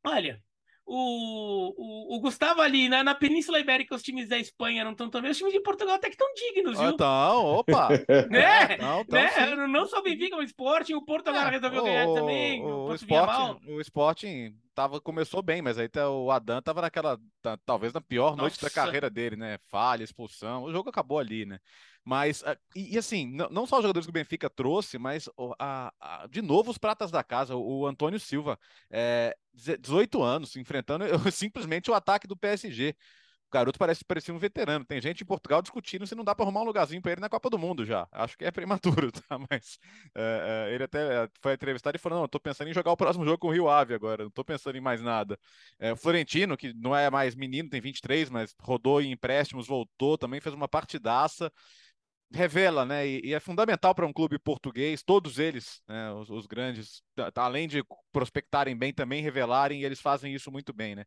[0.05, 0.43] olha,
[0.85, 5.09] o, o, o, Gustavo ali na, na Península Ibérica, os times da Espanha não estão
[5.09, 6.91] tão bem, os times de Portugal até que estão dignos, viu?
[6.91, 7.89] Então, opa!
[8.29, 8.77] né?
[8.79, 9.67] Não, né?
[9.69, 12.63] não só o Benfica, o Sporting, o Portugal é, resolveu o, ganhar também.
[12.63, 17.19] O, o, Sporting, o Sporting tava, começou bem, mas aí tá, o Adam tava naquela,
[17.41, 18.43] tá, talvez na pior Nossa.
[18.43, 19.59] noite da carreira dele, né?
[19.71, 21.59] Falha, expulsão, o jogo acabou ali, né?
[22.05, 25.29] Mas, ah, e, e assim, não, não, só os jogadores que o Benfica trouxe, mas
[25.59, 28.59] a, a, de novo os pratas da casa, o, o Antônio Silva,
[28.91, 29.35] é,
[29.81, 32.95] 18 anos, enfrentando simplesmente o ataque do PSG.
[33.55, 34.85] Garoto parece parecer um veterano.
[34.85, 37.29] Tem gente em Portugal discutindo se não dá para arrumar um lugarzinho para ele na
[37.29, 38.09] Copa do Mundo já.
[38.11, 39.39] Acho que é prematuro, tá?
[39.49, 39.79] Mas
[40.15, 42.97] é, é, ele até foi entrevistado e falou: não, eu tô pensando em jogar o
[42.97, 45.39] próximo jogo com o Rio Ave agora, não tô pensando em mais nada.
[45.79, 50.19] É, o Florentino, que não é mais menino, tem 23, mas rodou em empréstimos, voltou,
[50.19, 51.53] também fez uma partidaça
[52.35, 53.07] revela, né?
[53.07, 57.03] E, e é fundamental para um clube português, todos eles, né, os, os, grandes,
[57.35, 61.05] além de prospectarem bem, também revelarem, e eles fazem isso muito bem, né?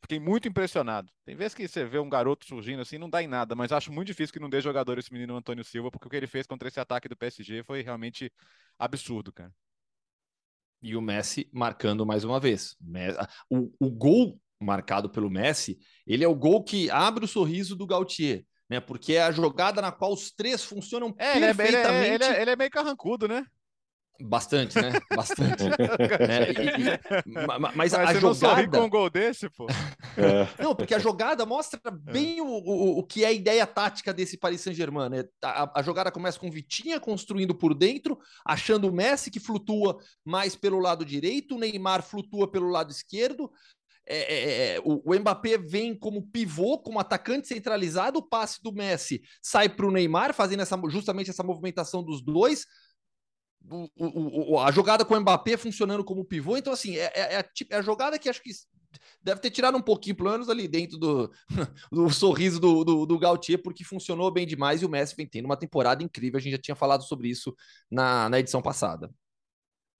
[0.00, 1.10] Fiquei muito impressionado.
[1.24, 3.92] Tem vezes que você vê um garoto surgindo assim, não dá em nada, mas acho
[3.92, 6.46] muito difícil que não dê jogador esse menino Antônio Silva, porque o que ele fez
[6.46, 8.32] contra esse ataque do PSG foi realmente
[8.78, 9.52] absurdo, cara.
[10.80, 12.76] E o Messi marcando mais uma vez.
[13.50, 17.86] O, o gol marcado pelo Messi, ele é o gol que abre o sorriso do
[17.86, 18.80] Gautier né?
[18.80, 22.14] Porque é a jogada na qual os três funcionam é, perfeitamente.
[22.14, 23.44] Ele é, ele, é, ele é meio carrancudo, né?
[24.20, 24.92] Bastante, né?
[25.14, 25.62] Bastante.
[25.68, 26.50] né?
[26.50, 28.62] E, e, mas, mas a você jogada.
[28.62, 29.66] Não com um gol desse, pô.
[30.18, 30.48] É.
[30.60, 32.42] Não, porque a jogada mostra bem é.
[32.42, 35.08] o, o, o que é a ideia tática desse Paris Saint-Germain.
[35.08, 35.24] Né?
[35.44, 40.56] A, a, jogada começa com Vitinha construindo por dentro, achando o Messi que flutua mais
[40.56, 43.48] pelo lado direito, o Neymar flutua pelo lado esquerdo,
[44.10, 48.72] é, é, é, o, o Mbappé vem como pivô, como atacante centralizado, o passe do
[48.72, 52.66] Messi sai para o Neymar, fazendo essa, justamente essa movimentação dos dois.
[53.70, 57.36] O, o, a jogada com o Mbappé funcionando como pivô, então assim, é, é, é,
[57.40, 58.50] a, é a jogada que acho que
[59.22, 61.30] deve ter tirado um pouquinho, pelo menos ali dentro do,
[61.92, 65.44] do sorriso do, do, do Gautier, porque funcionou bem demais e o Messi vem tendo
[65.44, 66.38] uma temporada incrível.
[66.38, 67.54] A gente já tinha falado sobre isso
[67.90, 69.10] na, na edição passada.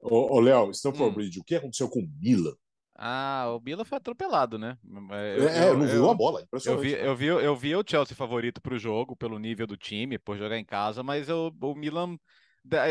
[0.01, 1.15] Ô, Léo, Stanford hum.
[1.15, 2.55] Bridge, o que aconteceu com o Milan?
[3.01, 4.77] Ah, o Bila foi atropelado, né?
[4.85, 8.17] Eu, é, eu, não viu a bola, eu vi, eu vi, eu vi o Chelsea
[8.17, 11.75] favorito para o jogo, pelo nível do time, por jogar em casa, mas eu, o
[11.77, 12.19] Milan.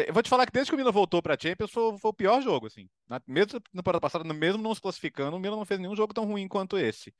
[0.07, 2.09] Eu vou te falar que desde que o Milan voltou para a Champions foi, foi,
[2.09, 2.87] o pior jogo, assim.
[3.07, 6.13] Na, mesmo na temporada passada, mesmo não se classificando, o Milan não fez nenhum jogo
[6.13, 7.13] tão ruim quanto esse.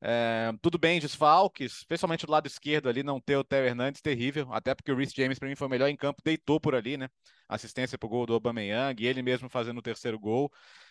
[0.00, 4.48] É, tudo bem, desfalques, especialmente do lado esquerdo ali, não ter o Theo Hernandes, terrível,
[4.50, 6.96] até porque o Rhys James para mim foi o melhor em campo, deitou por ali,
[6.96, 7.10] né?
[7.46, 10.50] Assistência pro gol do Aubameyang, e ele mesmo fazendo o terceiro gol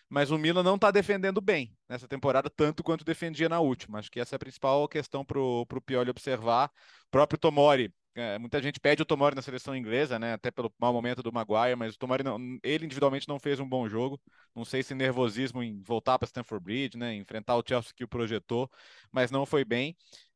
[0.09, 3.99] mas o Milan não está defendendo bem nessa temporada, tanto quanto defendia na última.
[3.99, 6.71] Acho que essa é a principal questão para o Pioli observar.
[7.07, 10.33] O próprio Tomori, é, muita gente pede o Tomori na seleção inglesa, né?
[10.33, 13.69] Até pelo mau momento do Maguire, mas o Tomori, não, ele individualmente não fez um
[13.69, 14.19] bom jogo.
[14.55, 17.13] Não sei se nervosismo em voltar para Stamford Bridge, né?
[17.15, 18.69] Enfrentar o Chelsea que o projetou,
[19.11, 19.95] mas não foi bem.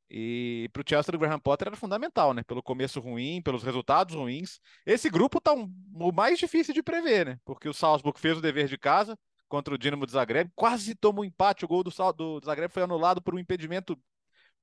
[0.10, 2.44] E para o Chelsea do Graham Potter era fundamental, né?
[2.44, 4.60] Pelo começo ruim, pelos resultados ruins.
[4.86, 7.40] Esse grupo tá um, o mais difícil de prever, né?
[7.44, 9.18] Porque o Salzburg fez o dever de casa
[9.54, 11.64] contra o Dinamo de Zagreb, quase tomou um empate.
[11.64, 13.96] O gol do, do Zagreb foi anulado por um impedimento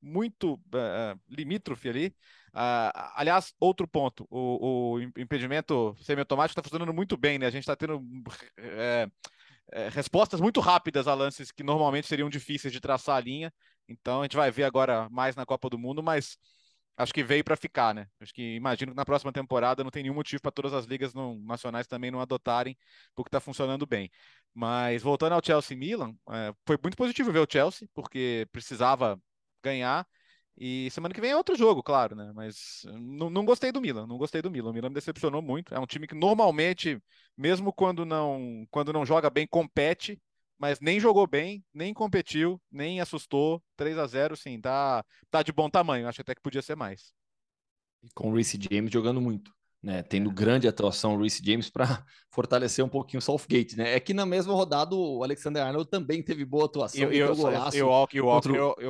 [0.03, 2.07] muito uh, limítrofe ali.
[2.49, 7.47] Uh, aliás, outro ponto: o, o impedimento semiautomático está funcionando muito bem, né?
[7.47, 8.05] A gente está tendo
[8.59, 9.09] é,
[9.91, 13.55] respostas muito rápidas a lances que normalmente seriam difíceis de traçar a linha.
[13.89, 16.37] Então a gente vai ver agora mais na Copa do Mundo, mas
[16.97, 18.07] acho que veio para ficar, né?
[18.21, 21.15] Acho que imagino que na próxima temporada não tem nenhum motivo para todas as ligas
[21.15, 22.77] não, nacionais também não adotarem,
[23.15, 24.11] porque está funcionando bem.
[24.55, 29.21] Mas voltando ao Chelsea Milan, é, foi muito positivo ver o Chelsea, porque precisava
[29.63, 30.07] ganhar.
[30.57, 32.33] E semana que vem é outro jogo, claro, né?
[32.35, 34.71] Mas não, não gostei do Milan, não gostei do Milan.
[34.71, 35.75] O Milan me decepcionou muito.
[35.75, 37.01] É um time que normalmente,
[37.37, 40.21] mesmo quando não, quando não joga bem, compete,
[40.61, 43.63] mas nem jogou bem, nem competiu, nem assustou.
[43.77, 46.07] 3 a 0 sim, tá, tá de bom tamanho.
[46.07, 47.15] Acho até que podia ser mais.
[48.15, 49.51] Com o Reece James jogando muito
[49.83, 51.85] né, tendo grande atuação o Reece James para
[52.31, 53.95] fortalecer um pouquinho o Southgate, né?
[53.95, 57.11] É que na mesma rodada o Alexander Arnold também teve boa atuação.
[57.11, 58.27] E, eu, golaço e o Walker, o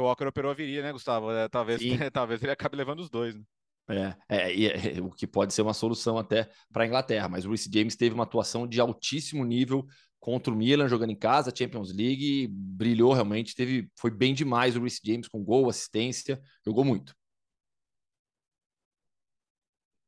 [0.03, 1.31] Walker, operou a viria, né, Gustavo?
[1.31, 1.81] É, talvez,
[2.13, 3.43] talvez ele acabe levando os dois, né?
[3.89, 7.49] É, é, é, o que pode ser uma solução até para a Inglaterra, mas o
[7.49, 9.85] Reece James teve uma atuação de altíssimo nível
[10.21, 14.81] contra o Milan jogando em casa, Champions League, brilhou realmente, teve, foi bem demais o
[14.81, 17.15] Reece James com gol, assistência, jogou muito.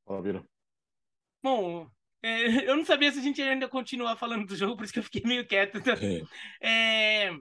[0.06, 0.44] Maravilha.
[1.42, 1.90] Bom,
[2.22, 4.98] é, eu não sabia se a gente ainda continuar falando do jogo, por isso que
[4.98, 5.78] eu fiquei meio quieto.
[5.78, 5.94] Então,
[6.60, 7.26] é.
[7.26, 7.38] É,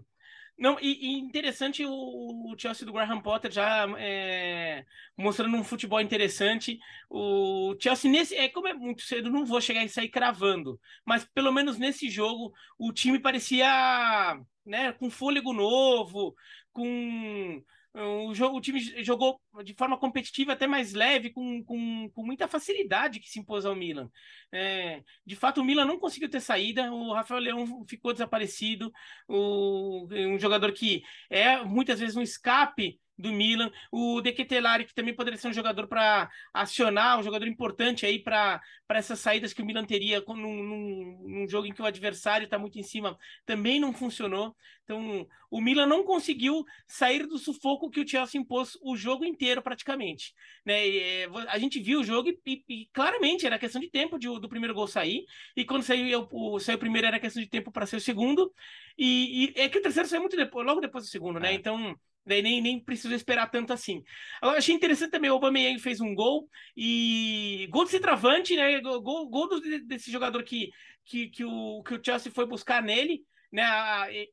[0.62, 4.86] não, e, e, interessante o, o, Chelsea do Graham Potter já é,
[5.17, 6.80] mostrando um futebol interessante.
[7.10, 11.26] O Chelsea, nesse, é, como é muito cedo, não vou chegar e sair cravando, mas
[11.26, 16.36] pelo menos nesse jogo o time parecia né, com fôlego novo,
[16.71, 22.25] com o, jogo, o time jogou de forma competitiva, até mais leve, com, com, com
[22.25, 24.10] muita facilidade que se impôs ao Milan.
[24.51, 28.91] É, de fato, o Milan não conseguiu ter saída, o Rafael Leão ficou desaparecido,
[29.27, 33.71] o, um jogador que é muitas vezes um escape do Milan.
[33.91, 38.19] O De Ketelari, que também poderia ser um jogador para acionar, um jogador importante aí
[38.19, 42.45] para essas saídas que o Milan teria num, num, num jogo em que o adversário
[42.45, 44.55] está muito em cima, também não funcionou.
[44.84, 49.62] Então, o Milan não conseguiu sair do sufoco que o Chelsea impôs o jogo inteiro,
[49.62, 50.34] praticamente.
[50.65, 50.88] Né?
[50.88, 54.19] E, é, a gente viu o jogo e, e, e, claramente era questão de tempo
[54.19, 57.49] de, do primeiro gol sair, e quando saiu o, saiu o primeiro era questão de
[57.49, 58.53] tempo para ser o segundo,
[58.97, 61.51] e, é que o terceiro saiu muito depois, logo depois do segundo, né?
[61.51, 61.53] É.
[61.53, 64.03] Então Daí nem, nem precisou esperar tanto assim.
[64.41, 68.79] Eu achei interessante também, o Aubameyang fez um gol, e gol de centroavante, né?
[68.79, 69.49] Gol, gol
[69.86, 70.69] desse jogador que,
[71.03, 73.65] que, que, o, que o Chelsea foi buscar nele, né?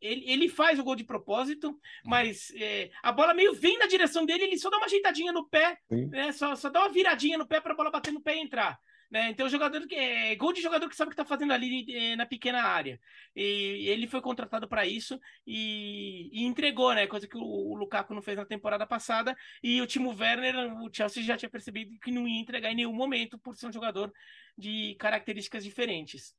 [0.00, 4.26] Ele, ele faz o gol de propósito, mas é, a bola meio vem na direção
[4.26, 5.78] dele, ele só dá uma ajeitadinha no pé,
[6.10, 6.30] né?
[6.32, 8.78] Só, só dá uma viradinha no pé para a bola bater no pé e entrar.
[9.10, 9.30] Né?
[9.30, 12.14] Então, jogador que é gol de jogador que sabe o que está fazendo ali é,
[12.14, 13.00] na pequena área.
[13.34, 17.06] E ele foi contratado para isso e, e, entregou, né?
[17.06, 19.34] Coisa que o, o, Lukaku não fez na temporada passada.
[19.62, 22.92] E o Timo Werner, o Chelsea já tinha percebido que não ia entregar em nenhum
[22.92, 24.12] momento por ser um jogador
[24.56, 26.34] de características diferentes.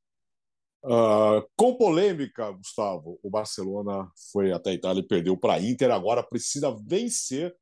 [0.83, 5.89] Uh, com polêmica, Gustavo, o Barcelona foi até a Itália e perdeu para a Inter.
[5.89, 7.53] Agora precisa vencer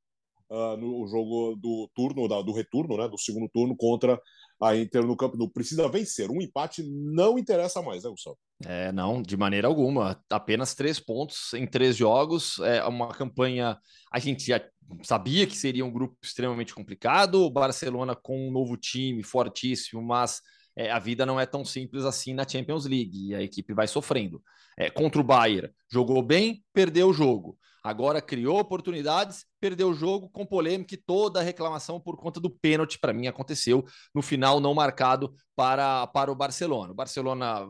[0.50, 4.22] uh, no jogo do turno, da, do retorno, né, do segundo turno contra
[4.62, 6.30] a Inter no campo não precisa vencer.
[6.30, 8.38] Um empate não interessa mais, né, Gustavo?
[8.65, 10.22] É, não, de maneira alguma.
[10.30, 12.60] Apenas três pontos em três jogos.
[12.60, 13.78] É uma campanha.
[14.12, 14.62] A gente já
[15.04, 17.43] sabia que seria um grupo extremamente complicado.
[17.43, 20.41] O Barcelona com um novo time fortíssimo, mas
[20.78, 23.88] é, a vida não é tão simples assim na Champions League e a equipe vai
[23.88, 24.42] sofrendo.
[24.78, 27.58] É, contra o Bayern, jogou bem, perdeu o jogo.
[27.84, 32.50] Agora criou oportunidades, perdeu o jogo com polêmica e toda a reclamação por conta do
[32.50, 36.92] pênalti, para mim, aconteceu no final não marcado para, para o Barcelona.
[36.92, 37.68] O Barcelona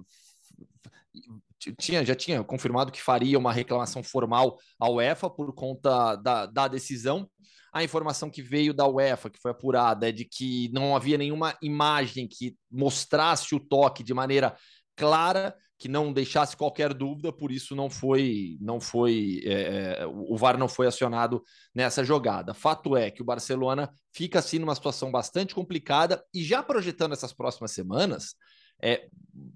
[1.80, 6.67] tinha, já tinha confirmado que faria uma reclamação formal à UEFA por conta da, da
[6.67, 7.30] decisão.
[7.73, 11.56] A informação que veio da UEFA, que foi apurada, é de que não havia nenhuma
[11.62, 14.56] imagem que mostrasse o toque de maneira
[14.95, 20.36] clara que não deixasse qualquer dúvida, por isso não foi, não foi, é, é o
[20.36, 22.53] VAR não foi acionado nessa jogada.
[22.53, 27.32] Fato é que o Barcelona fica assim numa situação bastante complicada e já projetando essas
[27.32, 28.36] próximas semanas,
[28.81, 29.07] é,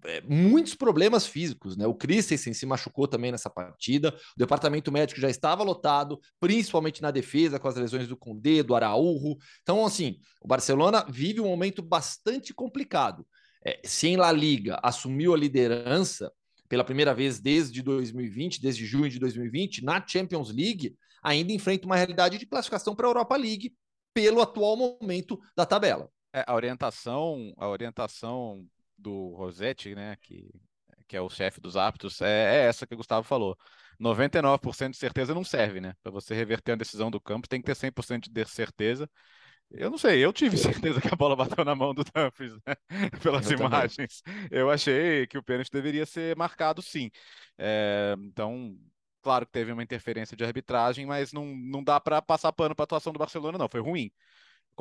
[0.06, 1.88] é, muitos problemas físicos, né?
[1.88, 7.12] O Christensen se machucou também nessa partida, o departamento médico já estava lotado, principalmente na
[7.12, 9.38] defesa, com as lesões do Condé, do Araújo.
[9.62, 13.26] Então, assim, o Barcelona vive um momento bastante complicado
[13.64, 16.32] é, se em La Liga assumiu a liderança,
[16.68, 21.96] pela primeira vez desde 2020, desde junho de 2020, na Champions League, ainda enfrenta uma
[21.98, 23.76] realidade de classificação para a Europa League
[24.14, 26.10] pelo atual momento da tabela.
[26.34, 28.66] É, a orientação, a orientação
[29.02, 30.50] do Rossetti, né, que,
[31.08, 33.58] que é o chefe dos árbitros, é, é essa que o Gustavo falou.
[34.00, 35.94] 99% de certeza não serve, né?
[36.02, 39.10] Para você reverter a decisão do campo, tem que ter 100% de certeza.
[39.70, 42.76] Eu não sei, eu tive certeza que a bola bateu na mão do Dumfries, né?
[43.24, 44.22] Pelas eu imagens.
[44.22, 44.48] Também.
[44.52, 47.10] Eu achei que o pênalti deveria ser marcado sim.
[47.58, 48.78] É, então,
[49.22, 52.84] claro que teve uma interferência de arbitragem, mas não, não dá para passar pano para
[52.84, 53.70] a atuação do Barcelona, não.
[53.70, 54.12] Foi ruim.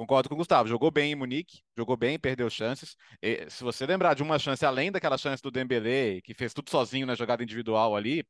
[0.00, 0.66] Concordo com o Gustavo.
[0.66, 2.96] Jogou bem em Munique, jogou bem, perdeu chances.
[3.20, 6.70] E, se você lembrar de uma chance além daquela chance do Dembélé, que fez tudo
[6.70, 8.24] sozinho na jogada individual ali,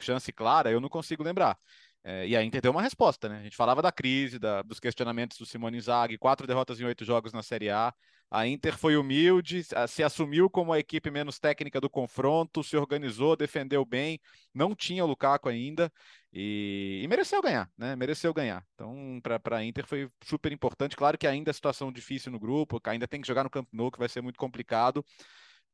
[0.00, 1.56] chance clara, eu não consigo lembrar.
[2.02, 3.38] É, e a Inter deu uma resposta, né?
[3.38, 7.04] A gente falava da crise, da, dos questionamentos do Simone Inzaghi, quatro derrotas em oito
[7.04, 7.94] jogos na Série A.
[8.28, 13.36] A Inter foi humilde, se assumiu como a equipe menos técnica do confronto, se organizou,
[13.36, 14.18] defendeu bem,
[14.52, 15.92] não tinha o Lukaku ainda
[16.32, 17.94] e, e mereceu ganhar, né?
[17.94, 18.64] Mereceu ganhar.
[18.74, 20.96] Então, para a Inter foi super importante.
[20.96, 23.90] Claro que ainda a situação difícil no grupo, ainda tem que jogar no Camp Nou,
[23.90, 25.04] que vai ser muito complicado.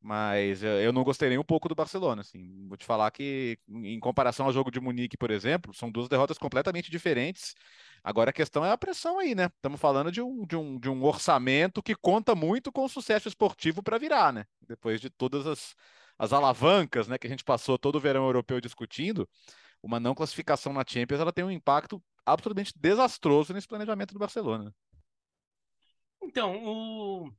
[0.01, 2.67] Mas eu não gostei nem um pouco do Barcelona, assim.
[2.69, 6.39] Vou te falar que, em comparação ao jogo de Munique, por exemplo, são duas derrotas
[6.39, 7.55] completamente diferentes.
[8.03, 9.47] Agora a questão é a pressão aí, né?
[9.57, 13.27] Estamos falando de um, de, um, de um orçamento que conta muito com o sucesso
[13.27, 14.45] esportivo para virar, né?
[14.69, 15.75] Depois de todas as,
[16.17, 19.29] as alavancas né, que a gente passou todo o verão europeu discutindo,
[19.89, 24.75] uma não classificação na Champions ela tem um impacto absolutamente desastroso nesse planejamento do Barcelona.
[26.23, 27.33] Então, o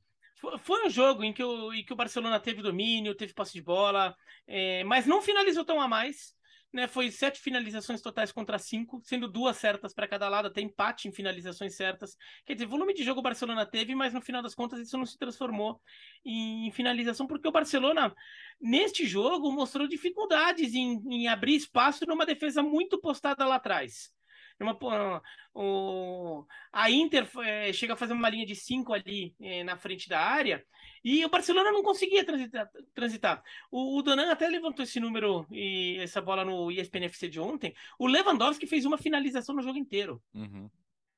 [0.63, 3.61] foi um jogo em que, o, em que o Barcelona teve domínio, teve passe de
[3.61, 4.15] bola,
[4.47, 6.33] é, mas não finalizou tão a mais.
[6.71, 11.07] Né, foi sete finalizações totais contra cinco, sendo duas certas para cada lado, até empate
[11.07, 12.15] em finalizações certas.
[12.45, 15.05] Quer dizer, volume de jogo o Barcelona teve, mas no final das contas isso não
[15.05, 15.81] se transformou
[16.23, 18.13] em finalização, porque o Barcelona,
[18.61, 24.13] neste jogo, mostrou dificuldades em, em abrir espaço numa defesa muito postada lá atrás.
[24.59, 25.21] Uma,
[25.53, 30.09] o, a Inter é, chega a fazer uma linha de cinco ali é, na frente
[30.09, 30.65] da área
[31.03, 32.69] e o Barcelona não conseguia transitar.
[32.93, 33.43] transitar.
[33.71, 37.73] O, o Donan até levantou esse número e essa bola no ESPN FC de ontem.
[37.97, 40.21] O Lewandowski fez uma finalização no jogo inteiro.
[40.33, 40.69] Uhum.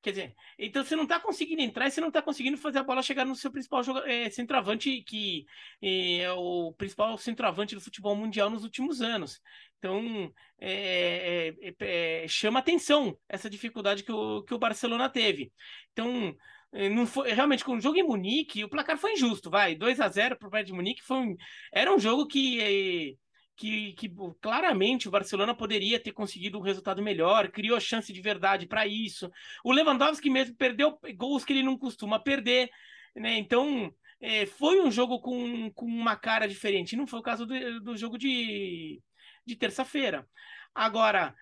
[0.01, 2.83] Quer dizer, então você não está conseguindo entrar e você não está conseguindo fazer a
[2.83, 5.45] bola chegar no seu principal jogo, é, centroavante, que
[5.81, 9.39] é o principal centroavante do futebol mundial nos últimos anos.
[9.77, 15.51] Então, é, é, é, é chama atenção essa dificuldade que o, que o Barcelona teve.
[15.91, 16.35] Então,
[16.73, 19.99] é, não foi, realmente, com o jogo em Munique, o placar foi injusto, vai, 2
[19.99, 21.35] a 0 para o Bayern de Munique, foi um,
[21.71, 23.17] era um jogo que
[23.55, 24.11] que, que,
[24.41, 29.31] claramente o Barcelona poderia ter conseguido um resultado melhor, criou chance de verdade para isso.
[29.63, 32.69] O Lewandowski mesmo perdeu gols que ele não costuma perder,
[33.15, 33.37] né?
[33.37, 36.95] Então é, foi um jogo com, com uma cara diferente.
[36.95, 39.01] Não foi o caso do, do jogo de,
[39.45, 40.27] de terça-feira.
[40.73, 41.35] Agora,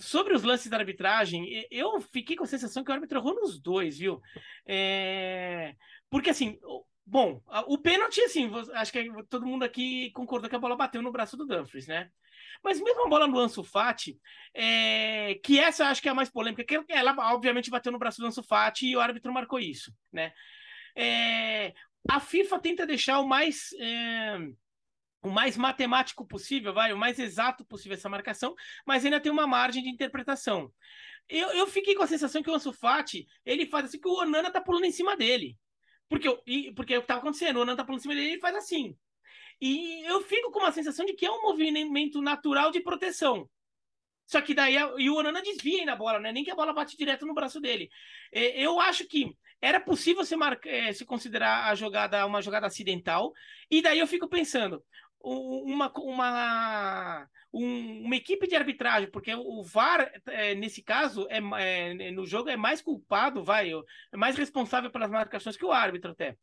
[0.00, 3.60] sobre os lances da arbitragem, eu fiquei com a sensação que o árbitro errou nos
[3.60, 4.20] dois, viu?
[4.66, 5.74] É...
[6.08, 6.58] Porque assim,
[7.08, 11.12] Bom, o pênalti, assim, acho que todo mundo aqui concordou que a bola bateu no
[11.12, 12.10] braço do Dumfries, né?
[12.64, 14.18] Mas mesmo a bola no Ansu Fati,
[14.52, 15.36] é...
[15.36, 18.26] que essa acho que é a mais polêmica, que ela obviamente bateu no braço do
[18.26, 20.32] Ansu Fati e o árbitro marcou isso, né?
[20.96, 21.74] É...
[22.10, 23.72] A FIFA tenta deixar o mais...
[23.78, 24.38] É...
[25.22, 29.46] O mais matemático possível, vai, o mais exato possível essa marcação, mas ainda tem uma
[29.46, 30.72] margem de interpretação.
[31.28, 34.20] Eu, eu fiquei com a sensação que o Ansu Fati, ele faz assim que o
[34.20, 35.56] Onana tá pulando em cima dele.
[36.08, 38.40] Porque, e, porque é o que estava acontecendo, o Onan tá por cima dele e
[38.40, 38.96] faz assim.
[39.60, 43.48] E eu fico com uma sensação de que é um movimento natural de proteção.
[44.26, 46.32] Só que daí e o Onana desvia na bola, né?
[46.32, 47.88] Nem que a bola bate direto no braço dele.
[48.32, 53.32] Eu acho que era possível se, marcar, é, se considerar a jogada uma jogada acidental.
[53.70, 54.82] E daí eu fico pensando,
[55.22, 62.10] uma, uma, um, uma equipe de arbitragem, porque o VAR, é, nesse caso, é, é,
[62.12, 66.36] no jogo é mais culpado, vai, é mais responsável pelas marcações que o árbitro até.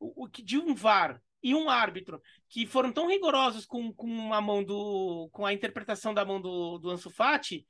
[0.00, 4.40] O, o de um VAR e um árbitro que foram tão rigorosos com, com a
[4.40, 7.66] mão do com a interpretação da mão do, do Ansu Fati,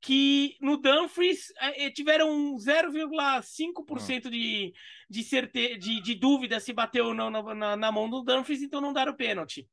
[0.00, 4.72] que no Dumfries é, é tiveram 0,5% de,
[5.08, 5.78] de, certe...
[5.78, 9.66] de, de dúvida se bateu na, na, na, mão do Dumfries, então não deram pênalti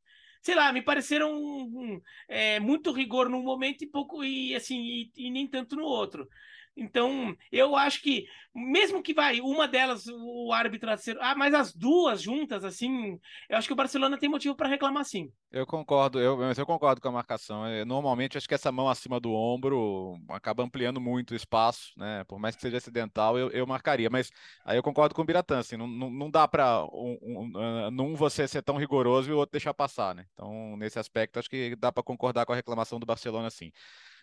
[0.44, 5.32] sei lá, me pareceram é, muito rigor num momento e pouco e assim e, e,
[5.32, 6.28] nem tanto no outro.
[6.76, 12.22] Então, eu acho que, mesmo que vai, uma delas, o árbitro, ah, mas as duas
[12.22, 15.32] juntas, assim, eu acho que o Barcelona tem motivo para reclamar sim.
[15.52, 17.68] Eu concordo, eu, mas eu concordo com a marcação.
[17.68, 22.24] Eu, normalmente, acho que essa mão acima do ombro acaba ampliando muito o espaço, né?
[22.24, 24.10] Por mais que seja acidental, eu, eu marcaria.
[24.10, 24.32] Mas
[24.66, 28.18] aí eu concordo com o Biratã, assim, não, não, não dá para um, um, ah,
[28.18, 30.26] você ser tão rigoroso e o outro deixar passar, né?
[30.34, 33.72] Então, nesse aspecto, acho que dá para concordar com a reclamação do Barcelona, sim.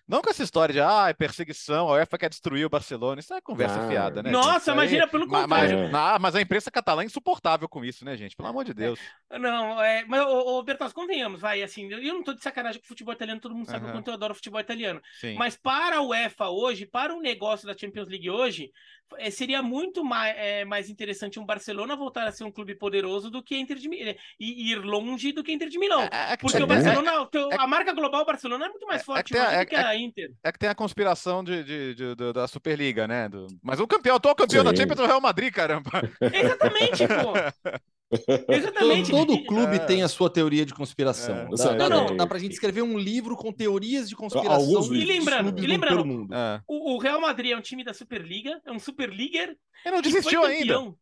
[0.06, 3.20] Não com essa história de ah, é perseguição, a UEFA quer destruir o Barcelona.
[3.20, 4.30] Isso é conversa ah, fiada, né?
[4.30, 5.78] Nossa, imagina pelo contrário.
[5.82, 8.36] Mas, mas, mas, a imprensa catalã é insuportável com isso, né, gente?
[8.36, 8.98] Pelo amor de Deus.
[9.30, 12.86] Não, é, mas, ô, ô Bertozzi, convenhamos, vai, assim, eu não tô de sacanagem com
[12.86, 13.90] o futebol italiano, todo mundo sabe uhum.
[13.90, 15.00] o quanto eu adoro o futebol italiano.
[15.20, 15.34] Sim.
[15.34, 18.70] Mas para a UEFA hoje, para o negócio da Champions League hoje,
[19.18, 23.30] é, seria muito mais, é, mais interessante um Barcelona voltar a ser um clube poderoso
[23.30, 24.14] do que Inter de Milão.
[24.38, 26.02] E ir longe do que Inter de Milão.
[26.02, 29.66] É, é porque o Barcelona, é, a marca global Barcelona é muito mais forte do
[29.66, 30.32] que a Inter.
[30.42, 33.28] É que tem a conspiração de, de, de, de da Superliga, né?
[33.28, 33.46] Do...
[33.62, 34.70] Mas o campeão, atual campeão Sim.
[34.70, 35.90] da Champions é o Real Madrid, caramba.
[36.20, 37.80] Exatamente, pô.
[38.48, 39.10] Exatamente.
[39.10, 39.78] Todo, todo clube é.
[39.78, 41.36] tem a sua teoria de conspiração.
[41.36, 41.48] É.
[41.56, 44.92] Dá, dá, não, dá pra gente escrever um livro com teorias de conspiração.
[44.92, 46.60] E lembrando, e lembrando é.
[46.66, 49.56] o, o, Real Madrid é um time da Superliga, é um Superliga.
[49.84, 50.92] Ele não desistiu ainda.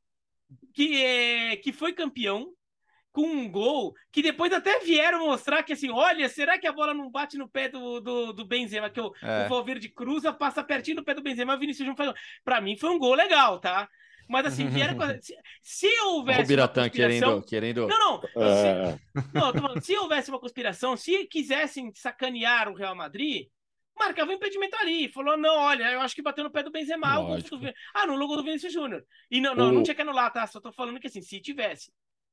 [0.74, 2.53] Que, é, que foi campeão
[3.12, 6.94] com um gol que depois até vieram mostrar que assim, olha, será que a bola
[6.94, 8.90] não bate no pé do, do, do Benzema?
[8.90, 9.46] Que o, é.
[9.46, 12.12] o Valverde cruza, passa pertinho do pé do Benzema, o Vinícius Júnior faz.
[12.44, 13.88] Pra mim foi um gol legal, tá?
[14.28, 15.06] Mas assim, vieram com...
[15.20, 16.42] se, se houvesse.
[16.42, 17.88] O Biratã querendo, querendo.
[17.88, 18.42] Não, não.
[18.42, 18.92] É...
[18.92, 23.48] Se, não falando, se houvesse uma conspiração, se quisessem sacanear o Real Madrid,
[23.98, 25.09] marcava um impedimento ali.
[25.09, 27.16] Falou, não, olha, eu acho que bateu no pé do Benzema.
[27.16, 27.74] Do...
[27.94, 29.04] Ah, no logo do Vinícius Júnior.
[29.30, 29.72] E não, não, o...
[29.72, 30.46] não tinha que anular, tá?
[30.46, 31.90] Só tô falando que assim, se tivesse.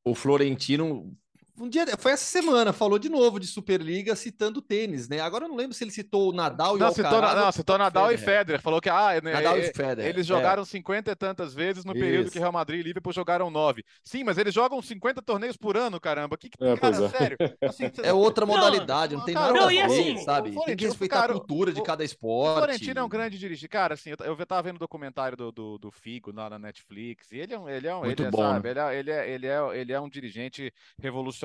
[0.07, 1.11] O Florentino
[1.59, 5.19] um dia, foi essa semana, falou de novo de Superliga citando tênis, né?
[5.19, 7.45] Agora eu não lembro se ele citou o Nadal não, e o citou, Alcaraz.
[7.45, 8.23] Não, citou Nadal Federer.
[8.23, 8.61] e Federer.
[8.61, 10.65] Falou que ah, né, Nadal e Federer, eles jogaram é.
[10.65, 12.01] 50 e tantas vezes no Isso.
[12.01, 13.83] período que Real Madrid e Liverpool jogaram nove.
[14.03, 16.37] Sim, mas eles jogam 50 torneios por ano, caramba.
[16.37, 17.09] Que, que é, cara, é.
[17.09, 17.37] sério?
[17.61, 20.55] Assim, é outra modalidade, não, não tem cara, nada não, a ver, assim, sabe?
[20.65, 22.57] Tem que respeitar cara, a cultura de cada esporte.
[22.57, 23.69] O Florentino é um grande dirigente.
[23.69, 27.31] Cara, assim, eu, eu tava vendo o documentário do, do, do Figo lá na Netflix,
[27.31, 28.99] e ele é um, ele é um, Muito ele bom, sabe, né?
[28.99, 31.44] ele, é, ele, é, ele é um dirigente revolucionário,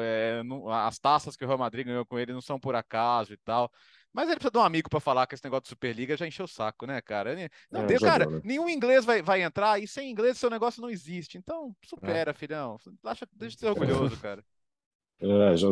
[0.00, 3.32] é, não, as taças que o Real Madrid ganhou com ele não são por acaso
[3.32, 3.70] e tal.
[4.12, 6.44] Mas ele precisa de um amigo para falar que esse negócio de Superliga já encheu
[6.44, 7.36] o saco, né, cara?
[7.70, 8.40] Não, é, deu, cara, deu, né?
[8.44, 11.36] nenhum inglês vai, vai entrar e sem inglês seu negócio não existe.
[11.38, 12.34] Então, supera, é.
[12.34, 12.78] filhão.
[13.04, 14.42] Acha, deixa de ser orgulhoso, cara.
[15.20, 15.66] É, já,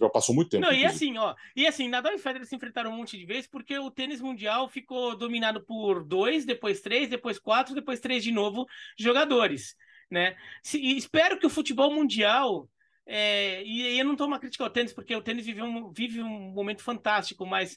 [0.00, 0.66] já, passou muito tempo.
[0.66, 3.46] Não, e assim, ó, e assim, Nadal e Federer se enfrentaram um monte de vezes
[3.46, 8.32] porque o tênis mundial ficou dominado por dois, depois três, depois quatro, depois três de
[8.32, 8.66] novo
[8.98, 9.76] jogadores,
[10.12, 10.36] né?
[10.62, 12.68] Se, espero que o futebol mundial
[13.06, 16.22] é, e, eu não estou uma crítica ao tênis, porque o tênis vive um, vive
[16.22, 17.76] um momento fantástico, mas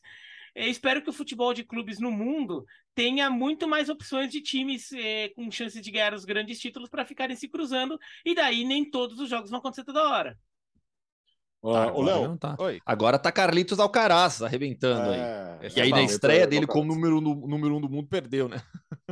[0.53, 4.91] é, espero que o futebol de clubes no mundo tenha muito mais opções de times
[4.93, 8.89] é, com chances de ganhar os grandes títulos para ficarem se cruzando, e daí nem
[8.89, 10.37] todos os jogos vão acontecer toda hora.
[11.73, 12.55] Tá, o Léo, tá.
[12.85, 15.71] agora tá Carlitos Alcaraz arrebentando é, aí.
[15.75, 18.61] E aí na estreia dele como número, número um do mundo perdeu, né?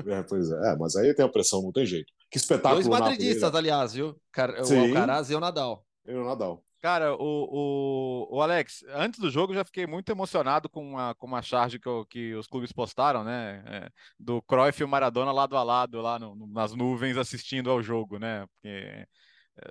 [0.06, 0.72] É, pois é.
[0.72, 2.12] é, mas aí tem a pressão, não tem jeito.
[2.30, 2.84] Que espetáculo.
[2.84, 4.10] Dois madridistas, aliás, viu?
[4.10, 5.84] O Alcaraz e o Nadal.
[6.08, 6.64] E o Nadal.
[6.84, 11.26] Cara, o, o, o, Alex, antes do jogo já fiquei muito emocionado com uma, com
[11.26, 13.64] uma charge que, que os clubes postaram, né?
[13.66, 13.90] É,
[14.20, 17.82] do Cruyff e o Maradona lado a lado, lá no, no, nas nuvens, assistindo ao
[17.82, 18.46] jogo, né?
[18.48, 19.08] Porque é,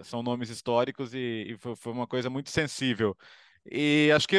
[0.03, 3.17] são nomes históricos e, e foi, uma coisa muito sensível.
[3.65, 4.37] E acho que,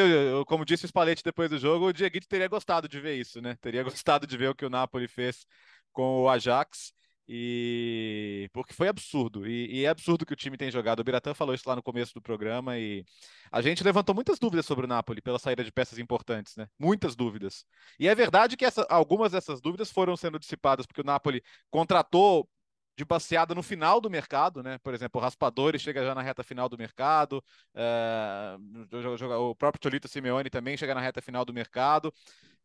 [0.47, 3.55] como disse o Spalletti depois do jogo, o Dieguito teria gostado de ver isso, né?
[3.61, 5.45] Teria gostado de ver o que o Napoli fez
[5.91, 6.93] com o Ajax.
[7.27, 10.99] E porque foi absurdo, e, e, é absurdo que o time tem jogado.
[10.99, 13.05] O Biratã falou isso lá no começo do programa e
[13.49, 16.67] a gente levantou muitas dúvidas sobre o Napoli pela saída de peças importantes, né?
[16.77, 17.65] Muitas dúvidas.
[17.97, 21.41] E é verdade que essa, algumas dessas dúvidas foram sendo dissipadas porque o Napoli
[21.71, 22.49] contratou
[22.95, 24.77] de passeada no final do mercado, né?
[24.79, 28.55] Por exemplo, o Raspadori chega já na reta final do mercado, é,
[29.39, 32.13] o próprio Tolito Simeone também chega na reta final do mercado.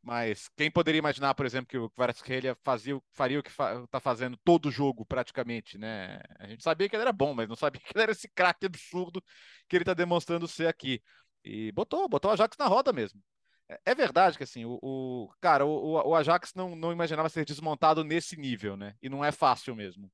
[0.03, 4.37] Mas quem poderia imaginar, por exemplo, que o Kvaratskhelia fazia, faria o que está fazendo
[4.45, 6.20] todo jogo, praticamente, né?
[6.39, 8.66] A gente sabia que ele era bom, mas não sabia que ele era esse craque
[8.66, 9.22] absurdo
[9.68, 11.03] que ele está demonstrando ser aqui.
[11.45, 13.20] E botou, botou o Ajax na roda mesmo.
[13.68, 17.45] É, é verdade que, assim, o, o cara, o, o, Ajax não, não imaginava ser
[17.45, 18.95] desmontado nesse nível, né?
[19.03, 20.11] E não é fácil mesmo.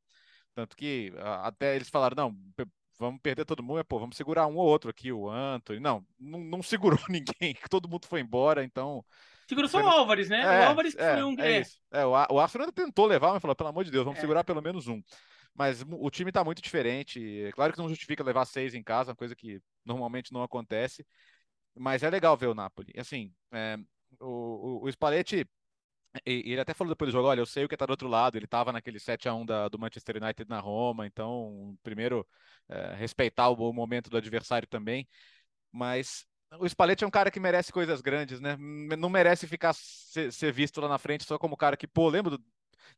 [0.55, 2.67] Tanto que até eles falaram, não,
[2.99, 5.81] vamos perder todo mundo, pô, vamos segurar um ou outro aqui, o Anthony.
[5.81, 9.05] Não, não, não segurou ninguém, todo mundo foi embora, então
[9.49, 10.41] Segurou só o Álvares, né?
[10.41, 11.39] É, o Álvares é, foi um.
[11.39, 11.61] É, é.
[11.61, 11.79] isso.
[11.93, 14.21] É, o, o Arsenal tentou levar, mas falou, pelo amor de Deus, vamos é.
[14.21, 15.03] segurar pelo menos um.
[15.55, 17.51] Mas o time está muito diferente.
[17.55, 21.07] Claro que não justifica levar seis em casa, uma coisa que normalmente não acontece.
[21.77, 22.93] Mas é legal ver o Napoli.
[22.97, 23.77] Assim, é,
[24.21, 25.47] o, o, o Spalletti
[26.27, 28.09] E, ele até falou depois do jogo, olha, eu sei o que tá do outro
[28.09, 32.27] lado, ele tava naquele 7 a 1 da, do Manchester United na Roma, então, primeiro,
[32.69, 35.09] é, respeitar o, o momento do adversário também,
[35.73, 36.27] mas
[36.59, 38.57] o Spalletti é um cara que merece coisas grandes, né?
[38.97, 42.45] Não merece ficar ser, visto lá na frente só como cara que, pô, lembra do,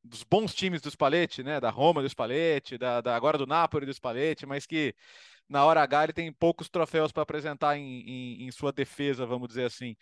[0.05, 1.61] dos bons times do Spalletti, né?
[1.61, 4.95] Da Roma do Spalletti, da, da agora do Napoli do Spalletti, mas que
[5.49, 9.49] na hora H ele tem poucos troféus para apresentar em, em, em, sua defesa, vamos
[9.49, 9.97] dizer assim.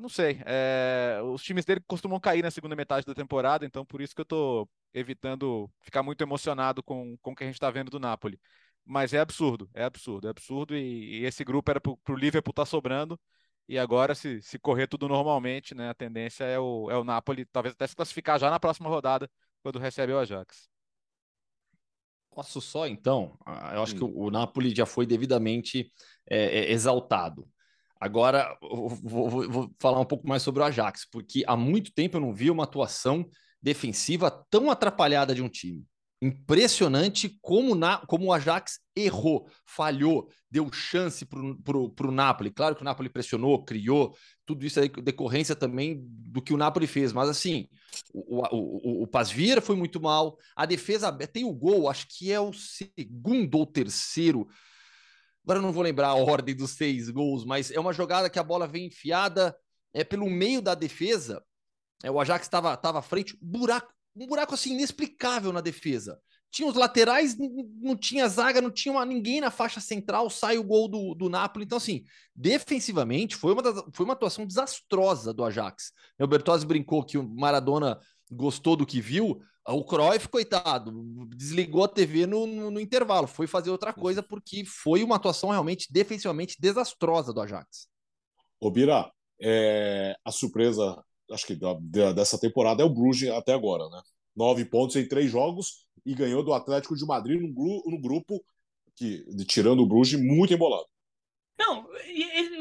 [0.00, 0.40] Não sei.
[0.44, 4.20] É, os times dele costumam cair na segunda metade da temporada, então por isso que
[4.20, 8.00] eu estou evitando ficar muito emocionado com, com o que a gente está vendo do
[8.00, 8.40] Napoli.
[8.84, 10.76] Mas é absurdo, é absurdo, é absurdo.
[10.76, 13.18] E, e esse grupo era para o Liverpool estar tá sobrando.
[13.68, 17.44] E agora, se, se correr tudo normalmente, né, a tendência é o, é o Napoli
[17.46, 19.28] talvez até se classificar já na próxima rodada,
[19.62, 20.68] quando recebe o Ajax.
[22.30, 23.36] Posso só, então?
[23.44, 23.98] Ah, eu acho hum.
[23.98, 25.90] que o, o Napoli já foi devidamente
[26.28, 27.48] é, é, exaltado.
[28.00, 28.88] Agora, vou,
[29.30, 32.32] vou, vou, falar um pouco mais sobre o Ajax, porque há muito tempo eu não
[32.32, 33.26] vi uma atuação
[33.60, 35.84] defensiva tão atrapalhada de um time.
[36.20, 42.50] Impressionante como, na, como o Ajax errou, falhou, deu chance para o Napoli.
[42.50, 44.14] Claro que o Napoli pressionou, criou,
[44.46, 47.12] tudo isso é decorrência também do que o Napoli fez.
[47.12, 47.68] Mas assim,
[48.12, 52.40] o, o, o, o foi muito mal, a defesa tem o gol, acho que é
[52.40, 54.46] o segundo ou terceiro
[55.46, 58.38] Agora eu não vou lembrar a ordem dos seis gols, mas é uma jogada que
[58.38, 59.56] a bola vem enfiada
[59.94, 61.40] é pelo meio da defesa.
[62.02, 66.18] É, o Ajax estava à frente, buraco, um buraco assim inexplicável na defesa.
[66.50, 67.36] Tinha os laterais,
[67.80, 71.28] não tinha zaga, não tinha uma, ninguém na faixa central, sai o gol do, do
[71.28, 71.64] Napoli.
[71.64, 72.02] Então, assim,
[72.34, 75.92] defensivamente foi uma, das, foi uma atuação desastrosa do Ajax.
[76.18, 78.00] O Bertozzi brincou que o Maradona
[78.30, 79.40] gostou do que viu.
[79.68, 80.92] O Cruyff, coitado,
[81.34, 85.50] desligou a TV no, no, no, intervalo, foi fazer outra coisa porque foi uma atuação
[85.50, 87.88] realmente defensivamente desastrosa do Ajax.
[88.60, 89.10] Ô Bira,
[89.40, 91.02] é, a surpresa,
[91.32, 94.00] acho que da, dessa temporada é o Bruges até agora, né?
[94.36, 98.44] Nove pontos em três jogos e ganhou do Atlético de Madrid no, no grupo
[98.94, 100.86] que, tirando o Bruges, muito embolado.
[101.58, 101.88] Não,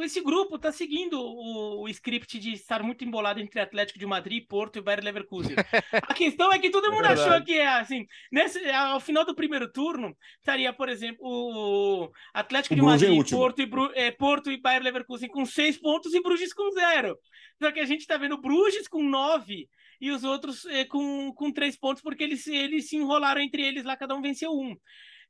[0.03, 4.45] esse grupo está seguindo o, o, script de estar muito embolado entre Atlético de Madrid,
[4.47, 5.55] Porto e Bayern Leverkusen.
[5.91, 8.07] A questão é que todo mundo é achou que é assim.
[8.31, 13.27] Nesse, ao final do primeiro turno, estaria, por exemplo, o Atlético o de Bruges Madrid,
[13.27, 16.71] é Porto, e Bru, é, Porto e Bayern Leverkusen com seis pontos e Bruges com
[16.71, 17.17] zero.
[17.61, 19.67] Só que a gente está vendo Bruges com nove
[19.99, 23.83] e os outros é, com, com três pontos, porque eles, eles se enrolaram entre eles
[23.83, 24.75] lá, cada um venceu um.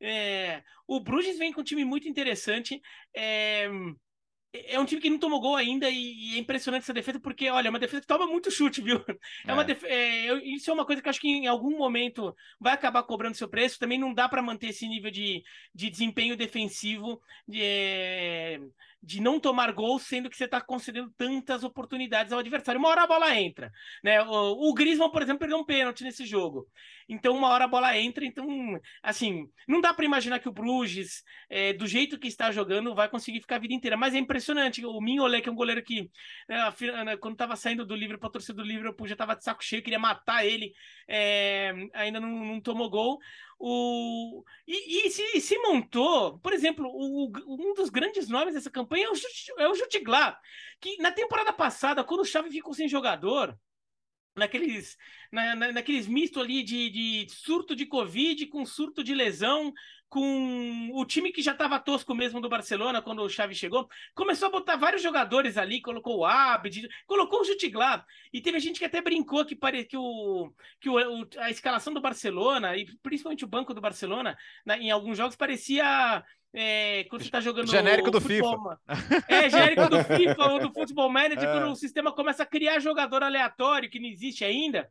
[0.01, 2.81] É, o Bruges vem com um time muito interessante.
[3.15, 3.69] É,
[4.67, 7.67] é um time que não tomou gol ainda e, é impressionante essa defesa, porque, olha,
[7.67, 9.03] é uma defesa que toma muito chute, viu?
[9.07, 9.15] É,
[9.51, 9.53] é.
[9.53, 9.83] Uma def...
[9.83, 13.35] é, isso é uma coisa que eu acho que em algum momento vai acabar cobrando
[13.35, 13.79] seu preço.
[13.79, 15.43] Também não dá para manter esse nível de,
[15.73, 17.21] de desempenho defensivo.
[17.47, 18.59] De, é
[19.05, 22.79] de não tomar gol, sendo que você está concedendo tantas oportunidades ao adversário.
[22.79, 23.71] Uma hora a bola entra,
[24.03, 24.21] né?
[24.23, 26.67] O, o Griezmann, por exemplo, perdeu um pênalti nesse jogo.
[27.07, 28.25] Então, uma hora a bola entra.
[28.25, 28.47] Então,
[29.03, 33.07] assim, não dá para imaginar que o Bruges, é, do jeito que está jogando, vai
[33.07, 33.95] conseguir ficar a vida inteira.
[33.95, 34.83] Mas é impressionante.
[34.83, 36.09] O Mignolet, que é um goleiro que,
[36.49, 39.63] né, né quando estava saindo do livro para torcer do Liverpool, já estava de saco
[39.63, 40.73] cheio, queria matar ele,
[41.07, 43.19] é, ainda não, não tomou gol.
[43.57, 44.43] O...
[44.67, 49.09] E, e se, se, montou, por exemplo, o, um dos grandes nomes dessa campanha é
[49.09, 50.39] o, é o Jutiglar,
[50.79, 53.57] que na temporada passada, quando o Xavi ficou sem jogador,
[54.35, 54.97] naqueles,
[55.31, 59.73] na, na, naqueles misto ali de, de surto de Covid com surto de lesão,
[60.09, 64.47] com o time que já estava tosco mesmo do Barcelona quando o Xavi chegou, começou
[64.47, 68.85] a botar vários jogadores ali, colocou o Abed, colocou o Jutiglar, e teve gente que
[68.85, 69.85] até brincou que, pare...
[69.85, 70.53] que, o...
[70.79, 71.27] que o...
[71.37, 74.77] a escalação do Barcelona, e principalmente o banco do Barcelona, na...
[74.77, 76.23] em alguns jogos parecia
[76.57, 79.23] é, quando você está jogando genérico do futebol, FIFA.
[79.27, 81.51] É, genérico do FIFA ou do Futebol Manager, é.
[81.51, 84.89] quando o sistema começa a criar jogador aleatório que não existe ainda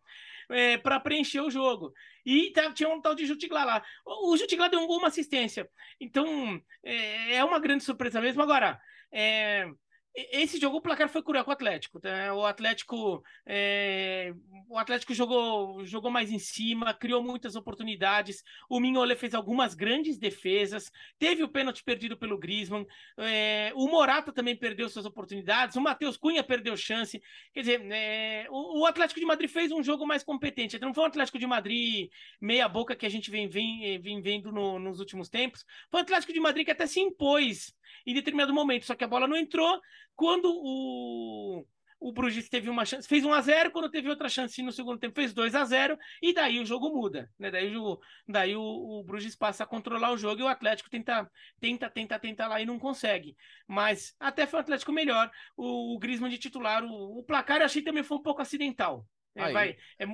[0.50, 1.94] é, para preencher o jogo.
[2.24, 3.82] E tá, tinha um tal de Jutiglar lá.
[4.04, 5.66] O Jutiglar deu um gol, uma assistência.
[5.98, 8.42] Então, é, é uma grande surpresa mesmo.
[8.42, 8.78] Agora,
[9.10, 9.66] é,
[10.14, 11.98] esse jogo o placar foi cruel com o Atlético.
[11.98, 12.32] Tá?
[12.34, 14.32] O Atlético, é...
[14.68, 18.44] o Atlético jogou, jogou mais em cima, criou muitas oportunidades.
[18.68, 20.90] O Mignolet fez algumas grandes defesas.
[21.18, 22.86] Teve o pênalti perdido pelo Griezmann.
[23.18, 23.72] É...
[23.74, 25.74] O Morata também perdeu suas oportunidades.
[25.74, 27.20] O Matheus Cunha perdeu chance.
[27.52, 28.46] Quer dizer, é...
[28.50, 30.78] o, o, Atlético de Madrid fez um jogo mais competente.
[30.78, 32.08] Não foi um Atlético de Madrid
[32.40, 35.64] meia boca que a gente vem, vem, vem vendo no, nos últimos tempos.
[35.90, 37.74] Foi um Atlético de Madrid que até se impôs
[38.06, 39.80] em determinado momento, só que a bola não entrou.
[40.16, 41.64] Quando o,
[42.00, 44.98] o Bruges teve uma chance, fez 1 a 0 quando teve outra chance no segundo
[44.98, 47.50] tempo fez 2 a 0 e daí o jogo muda, né?
[47.50, 47.98] Daí o,
[48.28, 52.18] daí o, o Bruges passa a controlar o jogo e o Atlético tenta, tenta, tenta,
[52.18, 53.36] tenta lá e não consegue.
[53.66, 55.30] Mas até foi o Atlético melhor.
[55.56, 59.06] O, o Griezmann de titular, o, o placar eu achei também foi um pouco acidental.
[59.34, 60.06] É, vai, é,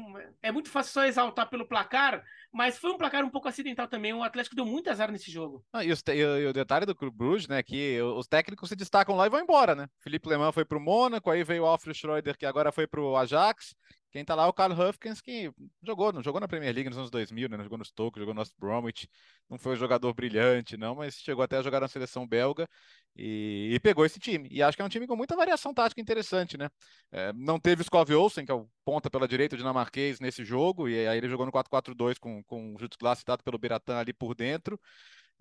[0.42, 4.14] é, muito fácil só exaltar pelo placar, mas foi um placar um pouco acidental também.
[4.14, 5.64] O Atlético deu muito azar nesse jogo.
[5.72, 8.76] Ah, e, os, e, e, o detalhe do Clube Bruges, né, que os técnicos se
[8.76, 9.88] destacam lá e vão embora, né?
[10.00, 13.00] Felipe Lemão foi para o Mônaco, aí veio o Alfred Schroeder, que agora foi para
[13.00, 13.74] o Ajax.
[14.10, 15.52] Quem tá lá é o Carl Huffkins, que
[15.82, 17.62] jogou, não jogou na Premier League nos anos 2000, né?
[17.62, 19.08] Jogou no Stoke, jogou no West Bromwich.
[19.48, 22.68] Não foi um jogador brilhante, não, mas chegou até a jogar na seleção belga
[23.14, 24.48] e, e pegou esse time.
[24.50, 26.68] E acho que é um time com muita variação tática interessante, né?
[27.12, 31.06] É, não teve Skov Olsen, que é o ponta pela direita, dinamarquês, nesse jogo, e
[31.06, 34.78] aí ele jogou no 4-4-2 com, com o Jutglas citado pelo Biratan ali por dentro.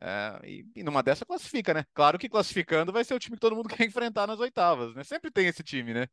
[0.02, 1.86] É, e, e, numa dessa classifica, né?
[1.94, 5.04] Claro que classificando vai ser o time que todo mundo quer enfrentar nas oitavas, né?
[5.04, 6.08] Sempre tem esse time, né?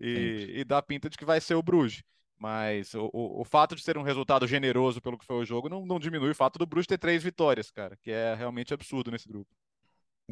[0.00, 2.02] E, e dá pinta de que vai ser o Bruges.
[2.38, 5.68] Mas o, o, o, fato de ser um resultado generoso pelo que foi o jogo
[5.68, 9.10] não, não diminui o fato do Bruges ter três vitórias, cara, que é realmente absurdo
[9.10, 9.50] nesse grupo.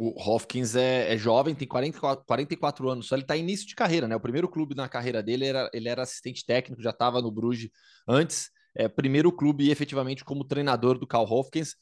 [0.01, 4.09] O Hopkins é, é, jovem, tem 44, 44 anos, só ele está início de carreira,
[4.09, 4.16] né?
[4.16, 7.69] O primeiro clube na carreira dele era ele era assistente técnico, já estava no Bruges
[8.07, 8.51] antes.
[8.75, 11.75] É, primeiro clube efetivamente como treinador do Carl Hopkins.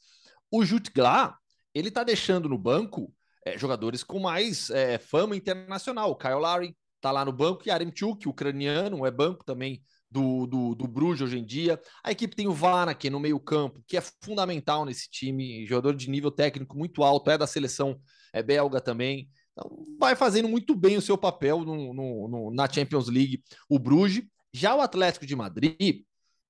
[0.51, 1.37] O Jutgla,
[1.75, 3.13] ele está deixando no banco
[3.45, 6.11] é, jogadores com mais é, fama internacional.
[6.11, 6.75] O Kyle Lowry,
[7.07, 9.81] tá lá no banco, e Aremchuk, ucraniano, é banco também
[10.11, 11.81] do, do, do Bruges hoje em dia.
[12.03, 16.11] A equipe tem o Vanaken no meio campo, que é fundamental nesse time, jogador de
[16.11, 18.01] nível técnico muito alto, é da seleção
[18.33, 19.29] é belga também.
[19.53, 23.79] Então, vai fazendo muito bem o seu papel no, no, no na Champions League, o
[23.79, 24.25] Bruges.
[24.53, 26.03] Já o Atlético de Madrid,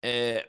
[0.03, 0.49] é,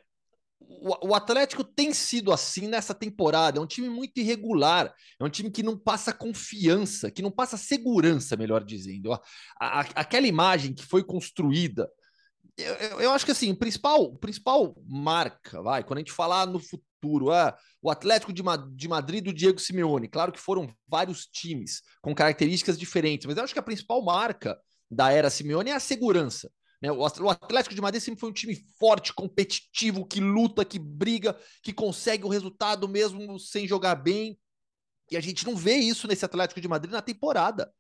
[0.70, 3.57] o, Atlético tem sido assim nessa temporada.
[3.57, 4.93] É um time muito irregular.
[5.20, 9.13] É um time que não passa confiança, que não passa segurança, melhor dizendo.
[9.13, 9.22] A,
[9.59, 11.89] a, aquela imagem que foi construída.
[12.57, 16.59] Eu, eu, acho que assim, o principal, principal marca, vai, quando a gente falar no
[16.59, 18.43] futuro, ah, o Atlético de,
[18.76, 20.07] de Madrid do Diego Simeone.
[20.07, 24.59] Claro que foram vários times com características diferentes, mas eu acho que a principal marca
[24.89, 26.51] da era Simeone é a segurança.
[26.82, 26.91] Né?
[26.91, 31.73] O Atlético de Madrid sempre foi um time forte, competitivo, que luta, que briga, que
[31.73, 34.38] consegue o resultado mesmo sem jogar bem.
[35.09, 37.71] E a gente não vê isso nesse Atlético de Madrid na temporada.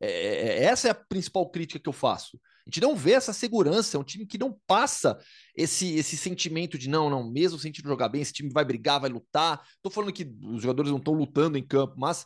[0.00, 2.38] É, é, é, essa é a principal crítica que eu faço.
[2.66, 5.18] A gente não vê essa segurança, é um time que não passa
[5.54, 9.10] esse, esse sentimento de não, não, mesmo sem jogar bem, esse time vai brigar, vai
[9.10, 9.60] lutar.
[9.80, 12.24] Tô falando que os jogadores não estão lutando em campo, mas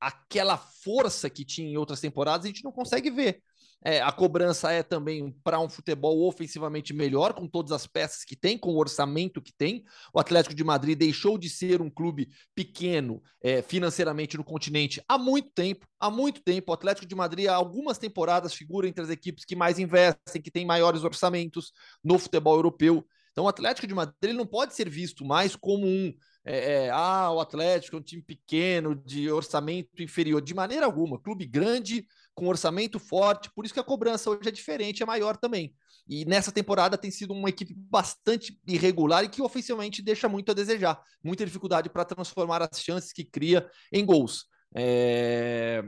[0.00, 3.42] aquela força que tinha em outras temporadas a gente não consegue ver.
[3.84, 8.34] É, a cobrança é também para um futebol ofensivamente melhor, com todas as peças que
[8.34, 9.84] tem, com o orçamento que tem.
[10.12, 15.16] O Atlético de Madrid deixou de ser um clube pequeno é, financeiramente no continente há
[15.16, 15.86] muito tempo.
[16.00, 16.72] Há muito tempo.
[16.72, 20.50] O Atlético de Madrid, há algumas temporadas, figura entre as equipes que mais investem, que
[20.50, 21.72] têm maiores orçamentos
[22.02, 23.06] no futebol europeu.
[23.30, 26.12] Então, o Atlético de Madrid não pode ser visto mais como um
[26.48, 31.20] é, é, ah, o Atlético é um time pequeno, de orçamento inferior, de maneira alguma.
[31.20, 32.06] Clube grande,
[32.36, 35.74] com orçamento forte, por isso que a cobrança hoje é diferente, é maior também.
[36.06, 40.54] E nessa temporada tem sido uma equipe bastante irregular e que ofensivamente deixa muito a
[40.54, 44.44] desejar, muita dificuldade para transformar as chances que cria em gols.
[44.74, 45.82] É...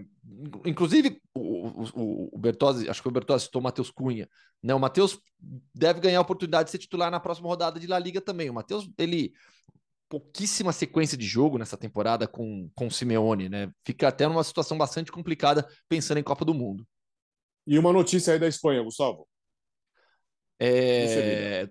[0.65, 4.27] Inclusive, o, o, o Bertozzi, acho que o Bertozzi citou o Matheus Cunha.
[4.63, 4.75] Né?
[4.75, 5.21] O Matheus
[5.75, 8.49] deve ganhar a oportunidade de ser titular na próxima rodada de La Liga também.
[8.49, 9.35] O Matheus, ele
[10.09, 13.71] pouquíssima sequência de jogo nessa temporada com, com o Simeone, né?
[13.85, 16.87] Fica até numa situação bastante complicada pensando em Copa do Mundo.
[17.67, 19.29] E uma notícia aí da Espanha, Gustavo.
[20.59, 21.69] É...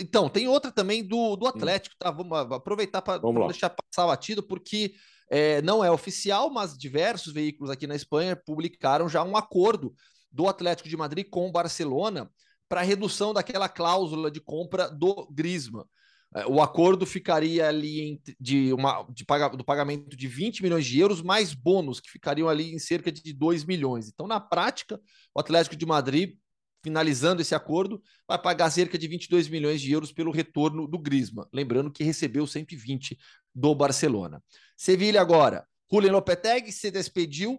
[0.00, 1.48] Então, tem outra também do, do hum.
[1.48, 2.10] Atlético, tá?
[2.10, 4.94] Vamos aproveitar para deixar passar o batido, porque
[5.30, 9.94] é, não é oficial, mas diversos veículos aqui na Espanha publicaram já um acordo
[10.32, 12.30] do Atlético de Madrid com o Barcelona
[12.68, 15.84] para redução daquela cláusula de compra do Griezmann.
[16.34, 20.98] É, o acordo ficaria ali de uma, de paga, do pagamento de 20 milhões de
[20.98, 24.08] euros, mais bônus, que ficariam ali em cerca de 2 milhões.
[24.08, 25.00] Então, na prática,
[25.34, 26.36] o Atlético de Madrid,
[26.82, 31.46] finalizando esse acordo, vai pagar cerca de 22 milhões de euros pelo retorno do Griezmann.
[31.52, 33.18] Lembrando que recebeu 120
[33.54, 34.42] do Barcelona.
[34.76, 35.66] Sevilha agora.
[35.90, 37.58] Julian Lopetegui se despediu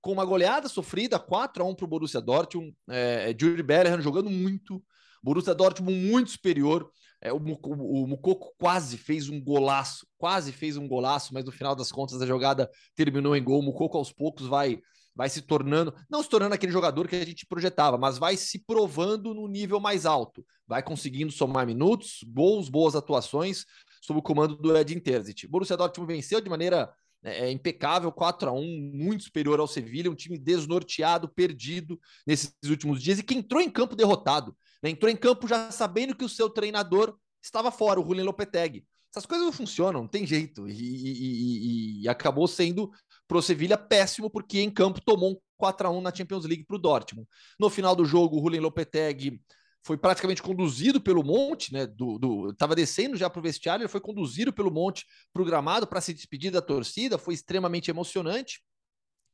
[0.00, 2.74] com uma goleada sofrida, 4 a 1 para o Borussia Dortmund.
[2.88, 4.82] É, Jury Bellingham jogando muito.
[5.22, 6.90] Borussia Dortmund muito superior.
[7.20, 11.52] É, o, o, o Mukoko quase fez um golaço, quase fez um golaço, mas no
[11.52, 13.60] final das contas a jogada terminou em gol.
[13.60, 14.80] O Mukoko aos poucos vai
[15.18, 18.60] vai se tornando, não se tornando aquele jogador que a gente projetava, mas vai se
[18.64, 23.64] provando no nível mais alto, vai conseguindo somar minutos, gols, boas atuações
[24.00, 25.48] sob o comando do Edin Terzic.
[25.48, 26.88] Borussia Dortmund venceu de maneira
[27.24, 32.54] é, é impecável, 4 a 1 muito superior ao Sevilha, um time desnorteado, perdido nesses
[32.68, 34.56] últimos dias e que entrou em campo derrotado.
[34.82, 34.90] Né?
[34.90, 38.84] Entrou em campo já sabendo que o seu treinador estava fora, o Julian Lopetegui.
[39.10, 40.68] Essas coisas não funcionam, não tem jeito.
[40.68, 42.90] E, e, e, e acabou sendo
[43.26, 46.76] pro Sevilha péssimo, porque em campo tomou um 4 a 1 na Champions League para
[46.76, 47.28] o Dortmund.
[47.58, 49.40] No final do jogo, o Julian Lopetegui
[49.82, 51.86] foi praticamente conduzido pelo Monte, né?
[51.86, 55.44] Do, do tava descendo já para o vestiário, ele foi conduzido pelo Monte para o
[55.44, 58.60] gramado para se despedir da torcida, foi extremamente emocionante.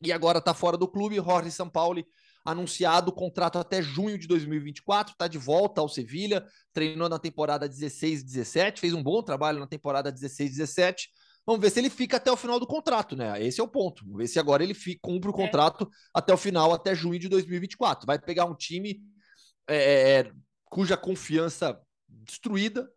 [0.03, 2.07] E agora está fora do clube, Jorge Sampaoli
[2.45, 7.69] anunciado o contrato até junho de 2024, está de volta ao Sevilha, treinou na temporada
[7.69, 11.07] 16-17, fez um bom trabalho na temporada 16-17.
[11.47, 13.43] Vamos ver se ele fica até o final do contrato, né?
[13.43, 14.03] Esse é o ponto.
[14.05, 15.37] Vamos ver se agora ele fica, cumpre o é.
[15.37, 15.87] contrato é.
[16.13, 18.07] até o final, até junho de 2024.
[18.07, 19.03] Vai pegar um time
[19.69, 20.33] é, é, é,
[20.67, 21.79] cuja confiança
[22.09, 22.89] destruída,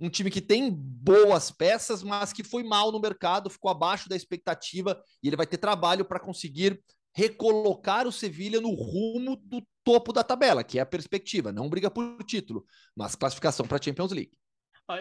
[0.00, 4.14] um time que tem boas peças, mas que foi mal no mercado, ficou abaixo da
[4.16, 6.80] expectativa e ele vai ter trabalho para conseguir
[7.18, 11.50] recolocar o Sevilha no rumo do topo da tabela, que é a perspectiva.
[11.50, 12.64] Não briga por título,
[12.94, 14.30] mas classificação para a Champions League.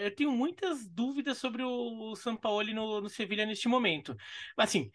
[0.02, 4.16] Eu tenho muitas dúvidas sobre o São Paulo no, no Sevilha neste momento.
[4.58, 4.92] Assim,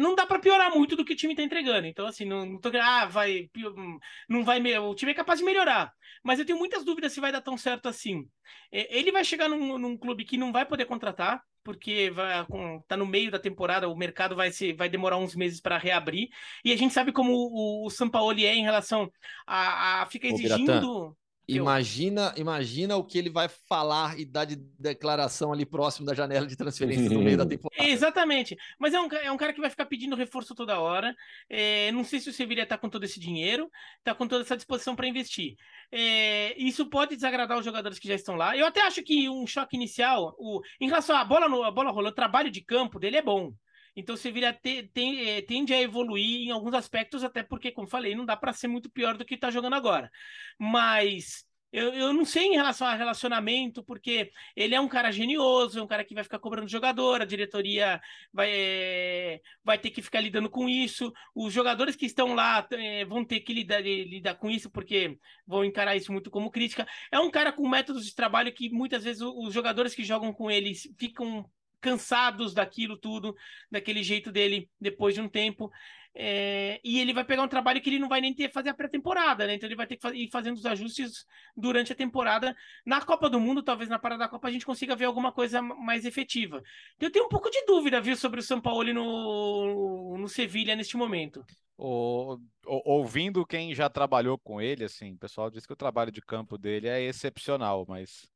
[0.00, 1.86] não dá para piorar muito do que o time está entregando.
[1.86, 3.50] Então, assim, não, não tô ah, vai,
[4.28, 5.92] não vai, o time é capaz de melhorar.
[6.22, 8.28] Mas eu tenho muitas dúvidas se vai dar tão certo assim.
[8.70, 12.46] Ele vai chegar num, num clube que não vai poder contratar, porque vai,
[12.86, 16.28] tá no meio da temporada, o mercado vai, se, vai demorar uns meses para reabrir.
[16.64, 19.10] E a gente sabe como o, o São Paulo é em relação
[19.46, 21.16] a, a fica exigindo.
[21.48, 26.44] Imagina, imagina o que ele vai falar e dar de declaração ali próximo da janela
[26.44, 27.88] de transferência no meio da temporada.
[27.88, 28.56] Exatamente.
[28.78, 31.14] Mas é um, é um cara que vai ficar pedindo reforço toda hora.
[31.48, 34.56] É, não sei se o Sevilha está com todo esse dinheiro, está com toda essa
[34.56, 35.54] disposição para investir.
[35.92, 38.56] É, isso pode desagradar os jogadores que já estão lá.
[38.56, 41.92] Eu até acho que um choque inicial, o, em relação à bola, no, a bola
[41.92, 43.52] rolando, o trabalho de campo dele é bom.
[43.96, 47.88] Então o Sevilha te, tem, é, tende a evoluir em alguns aspectos, até porque, como
[47.88, 50.10] falei, não dá para ser muito pior do que está jogando agora.
[50.58, 55.78] Mas eu, eu não sei em relação a relacionamento, porque ele é um cara genioso,
[55.78, 58.00] é um cara que vai ficar cobrando jogador, a diretoria
[58.32, 61.12] vai, é, vai ter que ficar lidando com isso.
[61.34, 65.64] Os jogadores que estão lá é, vão ter que lidar, lidar com isso, porque vão
[65.64, 66.86] encarar isso muito como crítica.
[67.10, 70.50] É um cara com métodos de trabalho que muitas vezes os jogadores que jogam com
[70.50, 71.44] ele ficam
[71.86, 73.36] cansados daquilo tudo,
[73.70, 75.70] daquele jeito dele depois de um tempo.
[76.18, 78.74] É, e ele vai pegar um trabalho que ele não vai nem ter fazer a
[78.74, 79.54] pré-temporada, né?
[79.54, 82.56] Então ele vai ter que ir fazendo os ajustes durante a temporada.
[82.84, 85.60] Na Copa do Mundo, talvez na parada da Copa, a gente consiga ver alguma coisa
[85.62, 86.62] mais efetiva.
[86.96, 90.74] Então, eu tenho um pouco de dúvida, viu, sobre o São Paulo no, no Sevilha
[90.74, 91.44] neste momento.
[91.76, 96.22] O, ouvindo quem já trabalhou com ele, assim, o pessoal diz que o trabalho de
[96.22, 98.26] campo dele é excepcional, mas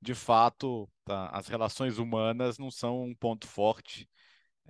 [0.00, 4.08] de fato, tá, as relações humanas não são um ponto forte.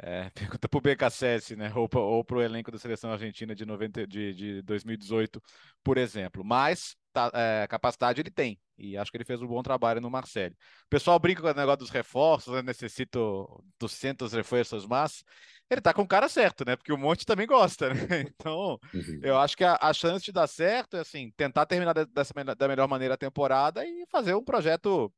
[0.00, 1.72] É, pergunta para o BKSS, né?
[1.74, 5.42] Ou, para o elenco da seleção argentina de, 90, de, de 2018,
[5.82, 6.44] por exemplo.
[6.44, 8.58] Mas tá, é, capacidade ele tem.
[8.76, 10.54] E acho que ele fez um bom trabalho no Marcelo.
[10.86, 12.62] O pessoal brinca com o negócio dos reforços, né?
[12.62, 15.24] necessito 200 reforços, mas
[15.70, 16.76] ele tá com o cara certo, né?
[16.76, 17.94] Porque o Monte também gosta, né?
[18.34, 19.20] Então, uhum.
[19.22, 22.68] eu acho que a, a, chance de dar certo é assim, tentar terminar dessa, da
[22.68, 25.12] melhor maneira a temporada e fazer um projeto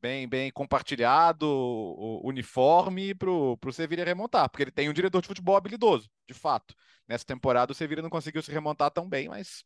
[0.00, 1.46] bem, bem compartilhado,
[2.24, 6.74] uniforme para o Sevilla remontar, porque ele tem um diretor de futebol habilidoso, de fato.
[7.06, 9.64] Nessa temporada o Sevilla não conseguiu se remontar tão bem, mas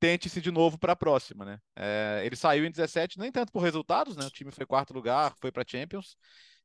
[0.00, 1.60] tente-se de novo para a próxima, né?
[1.76, 4.24] É, ele saiu em 17, nem tanto por resultados, né?
[4.26, 6.16] O time foi quarto lugar, foi para Champions,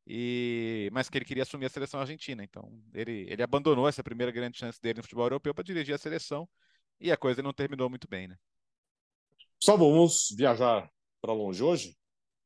[0.08, 2.44] e mas que ele queria assumir a seleção argentina.
[2.44, 5.98] Então ele, ele abandonou essa primeira grande chance dele no futebol europeu para dirigir a
[5.98, 6.48] seleção
[7.00, 8.38] e a coisa não terminou muito bem, né?
[9.62, 10.90] Só vamos viajar
[11.22, 11.98] para longe hoje?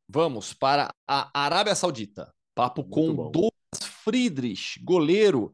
[0.07, 2.34] Vamos para a Arábia Saudita.
[2.55, 3.32] Papo Muito com bom.
[3.32, 5.53] Douglas Friedrich, goleiro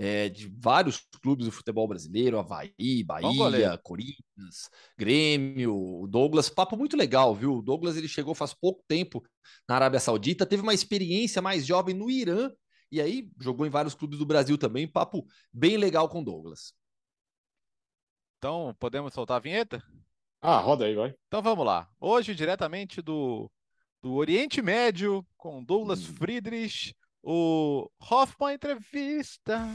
[0.00, 6.96] é, de vários clubes do futebol brasileiro, Havaí, Bahia, Corinthians, Grêmio, o Douglas, papo muito
[6.96, 7.56] legal, viu?
[7.56, 9.20] O Douglas ele chegou faz pouco tempo
[9.68, 12.48] na Arábia Saudita, teve uma experiência mais jovem no Irã
[12.92, 16.72] e aí jogou em vários clubes do Brasil também, papo bem legal com o Douglas.
[18.38, 19.82] Então, podemos soltar a vinheta?
[20.40, 21.12] Ah, roda aí, vai.
[21.26, 21.90] Então vamos lá.
[22.00, 23.50] Hoje, diretamente do
[24.00, 26.14] do Oriente Médio, com Douglas hum.
[26.14, 29.66] Friedrich, o Hoffman Entrevista.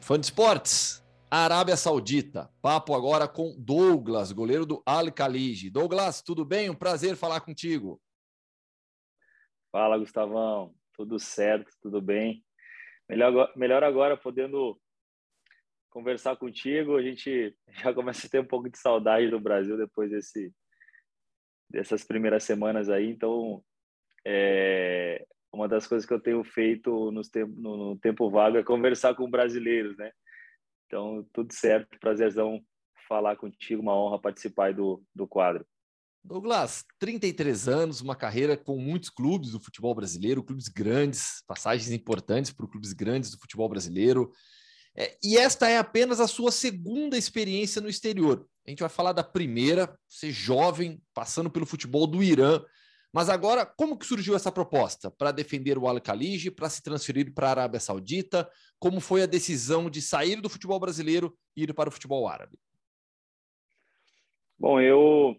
[0.00, 2.50] Fã de esportes, Arábia Saudita.
[2.60, 5.70] Papo agora com Douglas, goleiro do Al Khalij.
[5.70, 6.70] Douglas, tudo bem?
[6.70, 8.00] Um prazer falar contigo.
[9.70, 10.74] Fala, Gustavão.
[10.94, 12.44] Tudo certo, tudo bem.
[13.08, 14.80] Melhor, melhor agora podendo
[15.90, 16.96] conversar contigo.
[16.96, 20.52] A gente já começa a ter um pouco de saudade do Brasil depois desse
[21.68, 23.08] dessas primeiras semanas aí.
[23.08, 23.62] Então,
[24.26, 28.62] é, uma das coisas que eu tenho feito nos tempo, no, no, tempo vago é
[28.62, 30.10] conversar com brasileiros, né?
[30.86, 32.60] Então, tudo certo, prazerzão
[33.08, 35.66] falar contigo, uma honra participar do, do quadro.
[36.22, 42.52] Douglas, 33 anos, uma carreira com muitos clubes do futebol brasileiro, clubes grandes, passagens importantes
[42.52, 44.30] para clubes grandes do futebol brasileiro.
[44.96, 48.46] É, e esta é apenas a sua segunda experiência no exterior.
[48.66, 52.62] A gente vai falar da primeira, ser jovem, passando pelo futebol do Irã.
[53.12, 57.48] Mas agora, como que surgiu essa proposta para defender o Al-Khalij, para se transferir para
[57.48, 58.48] a Arábia Saudita?
[58.78, 62.56] Como foi a decisão de sair do futebol brasileiro e ir para o futebol árabe?
[64.56, 65.36] Bom, eu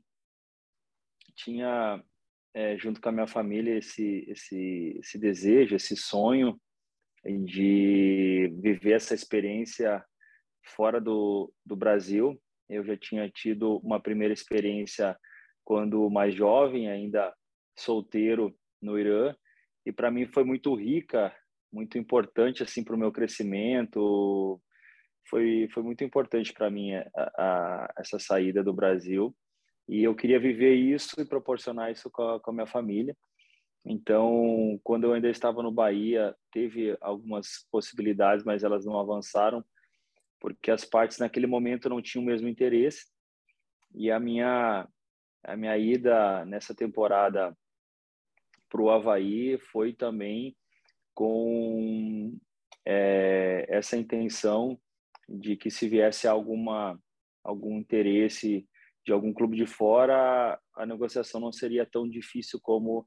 [1.35, 2.03] tinha
[2.53, 6.59] é, junto com a minha família esse esse esse desejo, esse sonho
[7.23, 10.03] de viver essa experiência
[10.63, 12.41] fora do, do Brasil.
[12.67, 15.17] Eu já tinha tido uma primeira experiência
[15.63, 17.33] quando mais jovem, ainda
[17.81, 19.35] solteiro no Irã,
[19.85, 21.35] e para mim foi muito rica,
[21.71, 24.61] muito importante assim para o meu crescimento.
[25.29, 29.35] Foi foi muito importante para mim a, a, essa saída do Brasil
[29.87, 33.15] e eu queria viver isso e proporcionar isso com a, com a minha família.
[33.83, 39.65] Então, quando eu ainda estava no Bahia, teve algumas possibilidades, mas elas não avançaram,
[40.39, 43.07] porque as partes naquele momento não tinham o mesmo interesse.
[43.93, 44.87] E a minha
[45.43, 47.57] a minha ida nessa temporada
[48.71, 50.55] para o Havaí foi também
[51.13, 52.39] com
[52.85, 54.79] é, essa intenção
[55.27, 56.97] de que se viesse alguma
[57.43, 58.65] algum interesse
[59.05, 63.05] de algum clube de fora, a negociação não seria tão difícil como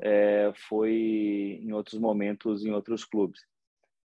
[0.00, 3.40] é, foi em outros momentos em outros clubes.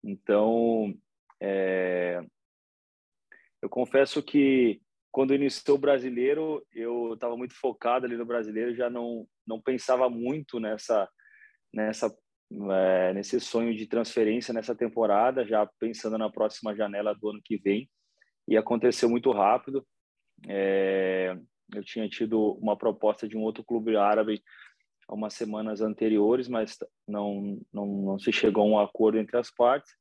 [0.03, 0.95] Então,
[1.41, 2.21] é,
[3.63, 4.81] eu confesso que
[5.17, 10.11] quando iniciou o brasileiro, eu estava muito focado ali no brasileiro, já não não pensava
[10.11, 11.09] muito nessa
[11.73, 12.15] nessa
[12.71, 17.57] é, nesse sonho de transferência nessa temporada, já pensando na próxima janela do ano que
[17.57, 17.89] vem.
[18.47, 19.87] E aconteceu muito rápido.
[20.47, 21.35] É,
[21.75, 24.43] eu tinha tido uma proposta de um outro clube árabe
[25.09, 26.77] umas semanas anteriores, mas
[27.09, 29.95] não, não, não se chegou a um acordo entre as partes.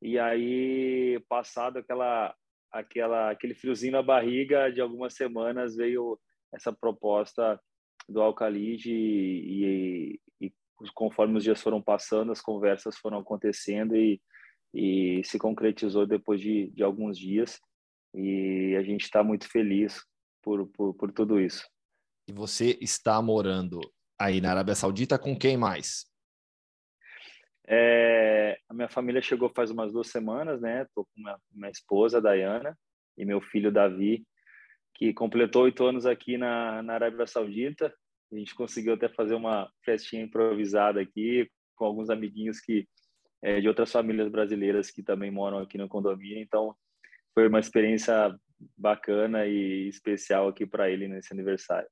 [0.00, 2.34] E aí, passado aquela,
[2.70, 6.18] aquela, aquele friozinho na barriga de algumas semanas, veio
[6.52, 7.60] essa proposta
[8.08, 10.52] do Alcalide e, e, e,
[10.94, 14.20] conforme os dias foram passando, as conversas foram acontecendo e,
[14.74, 17.58] e se concretizou depois de, de alguns dias.
[18.14, 20.04] E a gente está muito feliz
[20.42, 21.64] por, por, por tudo isso.
[22.28, 23.80] E você está morando
[24.18, 26.09] aí na Arábia Saudita com quem mais?
[27.72, 30.84] É, a minha família chegou faz umas duas semanas, né?
[30.92, 32.76] Tô com minha, minha esposa, Dayana,
[33.16, 34.26] e meu filho, Davi,
[34.96, 37.94] que completou oito anos aqui na, na Arábia Saudita.
[38.32, 42.88] A gente conseguiu até fazer uma festinha improvisada aqui com alguns amiguinhos que
[43.40, 46.42] é, de outras famílias brasileiras que também moram aqui no condomínio.
[46.42, 46.74] Então,
[47.32, 48.36] foi uma experiência
[48.76, 51.88] bacana e especial aqui para ele nesse aniversário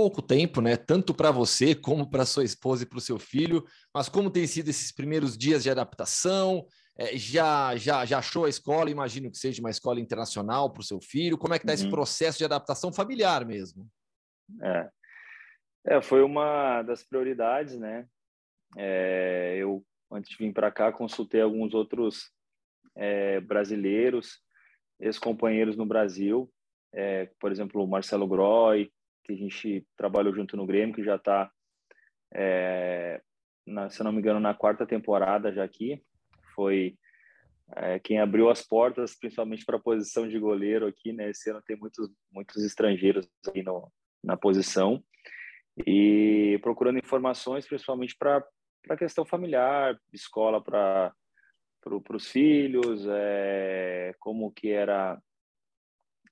[0.00, 0.78] pouco tempo, né?
[0.78, 3.62] Tanto para você como para sua esposa e para o seu filho.
[3.94, 6.66] Mas como tem sido esses primeiros dias de adaptação?
[6.96, 8.88] É, já, já, já achou a escola?
[8.88, 11.36] Imagino que seja uma escola internacional para o seu filho.
[11.36, 11.78] Como é que está uhum.
[11.78, 13.86] esse processo de adaptação familiar mesmo?
[14.62, 14.88] É.
[15.86, 18.06] é foi uma das prioridades, né?
[18.78, 22.32] É, eu antes de vir para cá consultei alguns outros
[22.96, 24.40] é, brasileiros,
[24.98, 26.50] ex-companheiros no Brasil,
[26.92, 28.90] é, por exemplo, o Marcelo Groy,
[29.24, 31.50] que a gente trabalhou junto no Grêmio, que já está,
[32.32, 33.20] é,
[33.90, 36.02] se não me engano, na quarta temporada já aqui.
[36.54, 36.96] Foi
[37.76, 41.30] é, quem abriu as portas, principalmente para a posição de goleiro aqui, né?
[41.30, 43.90] Esse ano tem muitos, muitos estrangeiros aí no,
[44.22, 45.02] na posição.
[45.86, 48.44] E procurando informações, principalmente para
[48.88, 51.14] a questão familiar, escola para
[51.82, 55.18] para os filhos, é, como que era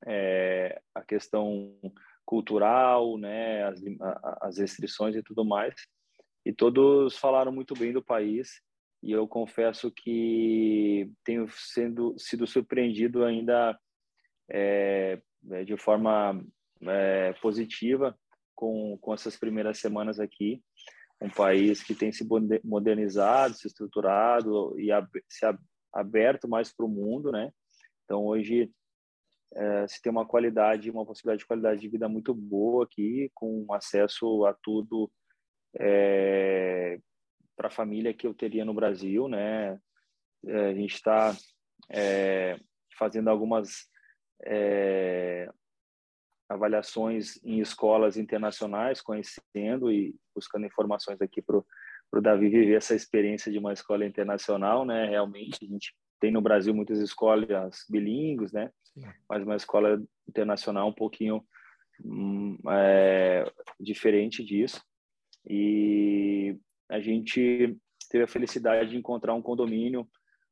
[0.06, 1.74] é, a questão
[2.28, 3.80] cultural, né, as,
[4.42, 5.74] as restrições e tudo mais.
[6.44, 8.60] E todos falaram muito bem do país
[9.02, 13.78] e eu confesso que tenho sendo sido surpreendido ainda
[14.50, 15.18] é,
[15.52, 16.44] é, de forma
[16.82, 18.14] é, positiva
[18.54, 20.62] com, com essas primeiras semanas aqui.
[21.22, 22.28] Um país que tem se
[22.62, 25.46] modernizado, se estruturado e ab se
[25.94, 27.50] aberto mais para o mundo, né?
[28.04, 28.70] Então hoje
[29.54, 33.66] é, se tem uma qualidade, uma possibilidade de qualidade de vida muito boa aqui, com
[33.72, 35.10] acesso a tudo
[35.78, 36.98] é,
[37.56, 39.78] para a família que eu teria no Brasil, né?
[40.46, 41.34] É, a gente está
[41.90, 42.58] é,
[42.96, 43.88] fazendo algumas
[44.44, 45.48] é,
[46.48, 53.50] avaliações em escolas internacionais, conhecendo e buscando informações aqui para o Davi viver essa experiência
[53.50, 55.06] de uma escola internacional, né?
[55.06, 58.70] Realmente, a gente tem no Brasil muitas escolas bilíngues, né?
[58.82, 59.02] Sim.
[59.28, 61.44] Mas uma escola internacional um pouquinho
[62.04, 63.44] hum, é,
[63.80, 64.82] diferente disso.
[65.48, 66.58] E
[66.88, 67.76] a gente
[68.10, 70.08] teve a felicidade de encontrar um condomínio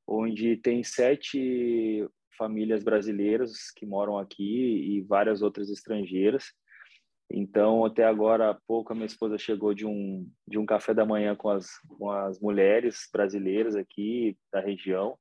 [0.07, 6.45] onde tem sete famílias brasileiras que moram aqui e várias outras estrangeiras.
[7.31, 11.05] Então, até agora há pouco, a minha esposa chegou de um, de um café da
[11.05, 11.67] manhã com as,
[11.99, 15.19] com as mulheres brasileiras aqui da região.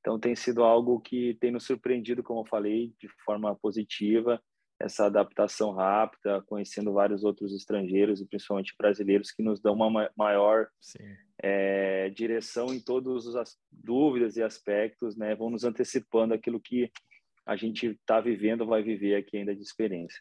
[0.00, 4.42] Então, tem sido algo que tem nos surpreendido, como eu falei, de forma positiva,
[4.80, 10.68] essa adaptação rápida, conhecendo vários outros estrangeiros e principalmente brasileiros que nos dão uma maior
[11.42, 15.34] é, direção em todas as dúvidas e aspectos, né?
[15.34, 16.90] Vão nos antecipando aquilo que
[17.44, 20.20] a gente está vivendo, vai viver aqui ainda de experiência.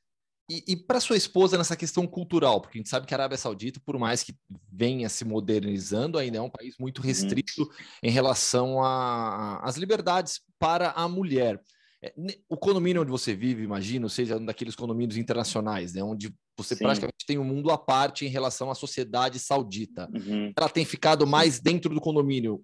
[0.50, 3.38] E, e para sua esposa nessa questão cultural, porque a gente sabe que a Arábia
[3.38, 4.34] Saudita, por mais que
[4.72, 7.06] venha se modernizando, ainda é um país muito uhum.
[7.06, 7.70] restrito uhum.
[8.02, 11.62] em relação às liberdades para a mulher.
[12.02, 12.14] É,
[12.48, 16.84] o condomínio onde você vive, imagino, seja um daqueles condomínios internacionais, né, onde você Sim.
[16.84, 20.10] praticamente tem um mundo à parte em relação à sociedade saudita.
[20.14, 20.52] Uhum.
[20.58, 22.64] Ela tem ficado mais dentro do condomínio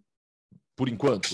[0.76, 1.30] por enquanto?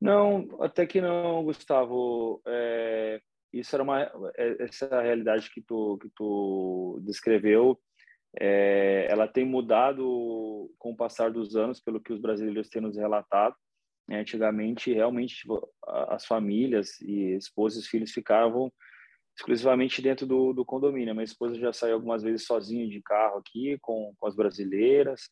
[0.00, 2.40] Não, até que não, Gustavo.
[2.46, 3.20] É,
[3.52, 4.02] isso era uma
[4.36, 7.78] é, essa realidade que tu que tu descreveu.
[8.38, 12.96] É, ela tem mudado com o passar dos anos pelo que os brasileiros têm nos
[12.96, 13.56] relatado
[14.06, 14.20] né?
[14.20, 18.70] antigamente realmente tipo, as famílias e esposas e filhos ficavam
[19.34, 21.14] exclusivamente dentro do, do condomínio.
[21.14, 25.22] Minha esposa já saiu algumas vezes sozinha de carro aqui com, com as brasileiras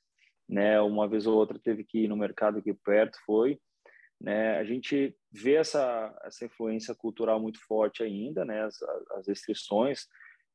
[0.49, 0.81] né?
[0.81, 3.59] Uma vez ou outra teve que ir no mercado aqui perto foi
[4.21, 4.57] né?
[4.59, 8.63] A gente vê essa, essa influência cultural muito forte ainda, né?
[8.65, 8.81] as,
[9.13, 10.07] as restrições,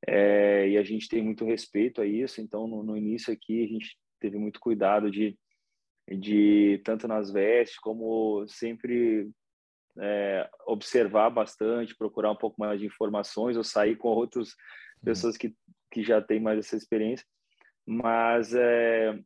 [0.07, 2.41] é, e a gente tem muito respeito a isso.
[2.41, 5.37] Então, no, no, início aqui, a gente teve muito cuidado de,
[6.09, 9.29] de tanto nas vestes, como sempre
[9.99, 15.05] é, observar bastante, procurar um pouco mais de informações, ou sair com outras uhum.
[15.05, 15.53] pessoas que,
[15.91, 17.25] que já têm mais essa experiência.
[17.85, 19.19] Mas é,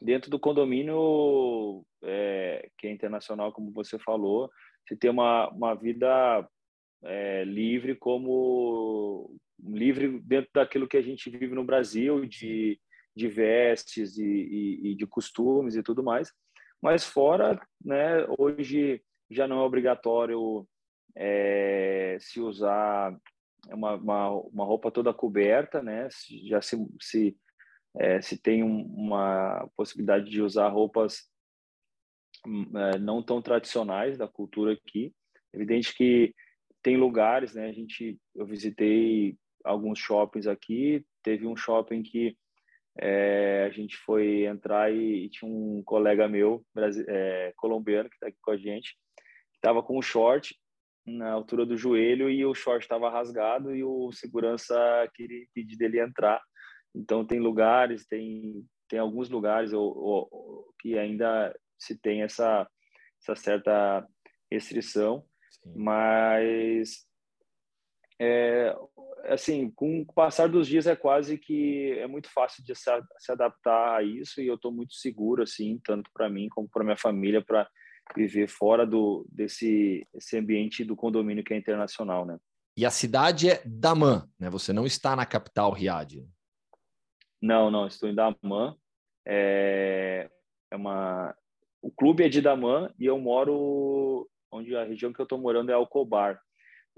[0.00, 4.50] dentro do condomínio é, que é internacional, como você falou,
[4.86, 6.46] você tem uma, uma vida
[7.02, 12.78] é, livre como livre dentro daquilo que a gente vive no Brasil de,
[13.16, 16.32] de vestes e, e, e de costumes e tudo mais.
[16.82, 20.66] Mas fora né hoje já não é obrigatório
[21.16, 23.16] é, se usar
[23.68, 26.08] uma, uma, uma, roupa toda coberta né
[26.46, 27.36] já se, se
[27.96, 31.28] é, se tem um, uma possibilidade de usar roupas
[32.46, 35.14] hum, é, não tão tradicionais da cultura aqui.
[35.52, 36.34] Evidente que
[36.82, 37.68] tem lugares, né?
[37.68, 41.04] A gente, eu visitei alguns shoppings aqui.
[41.22, 42.36] Teve um shopping que
[42.98, 46.64] é, a gente foi entrar e, e, tinha um colega meu,
[47.08, 48.96] é, colombiano, que está aqui com a gente,
[49.50, 50.54] que estava com um short
[51.06, 54.76] na altura do joelho e o short estava rasgado e o segurança
[55.14, 56.40] queria pedir dele entrar.
[56.94, 62.68] Então tem lugares, tem tem alguns lugares ou, ou, que ainda se tem essa
[63.20, 64.06] essa certa
[64.52, 65.72] restrição, Sim.
[65.76, 67.06] mas
[68.20, 68.76] é,
[69.24, 73.32] assim, com o passar dos dias é quase que é muito fácil de se, se
[73.32, 76.96] adaptar a isso e eu estou muito seguro assim, tanto para mim como para minha
[76.96, 77.68] família para
[78.14, 82.38] viver fora do desse esse ambiente do condomínio que é internacional, né?
[82.76, 84.50] E a cidade é Daman, né?
[84.50, 86.26] Você não está na capital Riad.
[87.44, 88.74] Não, não, estou em Daman.
[89.26, 90.30] É,
[90.70, 91.36] é uma,
[91.82, 95.70] o clube é de Daman e eu moro onde a região que eu estou morando
[95.70, 96.40] é Alcobar.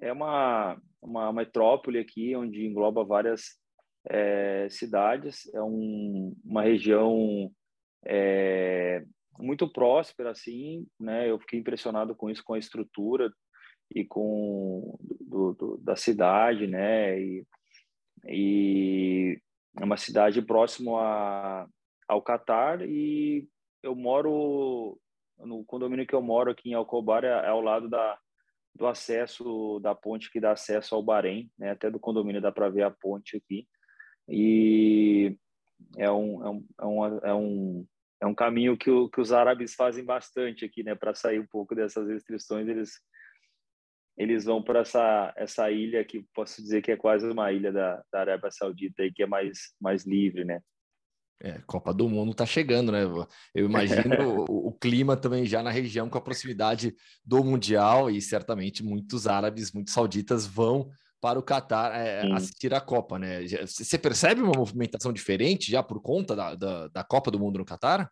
[0.00, 3.56] É uma, uma metrópole aqui onde engloba várias
[4.08, 5.52] é, cidades.
[5.52, 7.50] É um, uma região
[8.04, 9.04] é,
[9.40, 11.28] muito próspera, assim, né?
[11.28, 13.32] Eu fiquei impressionado com isso, com a estrutura
[13.92, 17.20] e com do, do, da cidade, né?
[17.20, 17.46] E,
[18.28, 19.40] e
[19.80, 21.66] é uma cidade próximo a,
[22.08, 23.46] ao Catar e
[23.82, 24.98] eu moro
[25.38, 28.18] no condomínio que eu moro aqui em Alcobar é, é, ao lado da
[28.74, 31.70] do acesso da ponte que dá acesso ao Bahrein, né?
[31.70, 33.66] Até do condomínio dá para ver a ponte aqui
[34.28, 35.34] e
[35.96, 37.86] é um é um, é um, é um,
[38.22, 40.94] é um caminho que, o, que os árabes fazem bastante aqui, né?
[40.94, 43.00] Para sair um pouco dessas restrições, eles
[44.16, 48.02] eles vão para essa essa ilha que posso dizer que é quase uma ilha da,
[48.12, 50.60] da Arábia Saudita e que é mais mais livre, né?
[51.42, 53.02] É, Copa do Mundo está chegando, né?
[53.54, 58.22] Eu imagino o, o, clima também já na região com a proximidade do Mundial e
[58.22, 60.90] certamente muitos árabes, muitos sauditas vão
[61.20, 63.40] para o Catar é, assistir a Copa, né?
[63.66, 67.64] Você percebe uma movimentação diferente já por conta da, da, da Copa do Mundo no
[67.66, 68.10] Catar?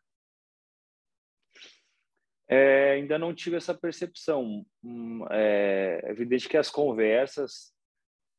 [2.55, 4.65] É, ainda não tive essa percepção.
[4.85, 7.73] Hum, é evidente que as conversas,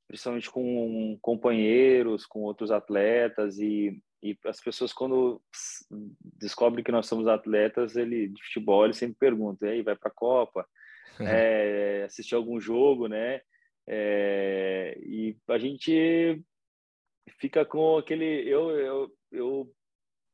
[0.08, 5.42] principalmente com companheiros, com outros atletas e, e as pessoas quando
[6.22, 10.16] descobrem que nós somos atletas ele de futebol eles sempre perguntam aí vai para a
[10.16, 10.68] Copa
[11.20, 13.42] é, assistir algum jogo né
[13.88, 16.44] é, e a gente
[17.40, 19.74] fica com aquele eu, eu eu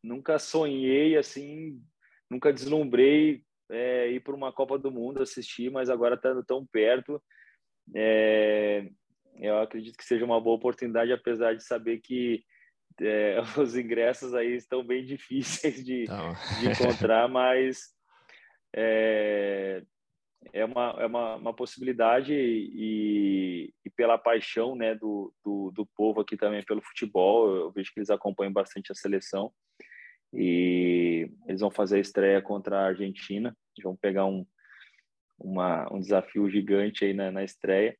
[0.03, 1.81] nunca sonhei assim
[2.29, 7.21] nunca deslumbrei é, ir para uma Copa do Mundo assistir mas agora estando tão perto.
[7.95, 8.87] É,
[9.37, 12.43] eu acredito que seja uma boa oportunidade, apesar de saber que
[12.99, 16.33] é, os ingressos aí estão bem difíceis de, então...
[16.59, 17.93] de encontrar, mas
[18.75, 19.83] é,
[20.53, 26.21] é, uma, é uma, uma possibilidade e, e, pela paixão né, do, do, do, povo
[26.21, 29.51] aqui também pelo futebol, eu vejo que eles acompanham bastante a seleção
[30.33, 34.45] e eles vão fazer a estreia contra a Argentina, vão pegar um,
[35.39, 37.97] uma, um desafio gigante aí na, na estreia.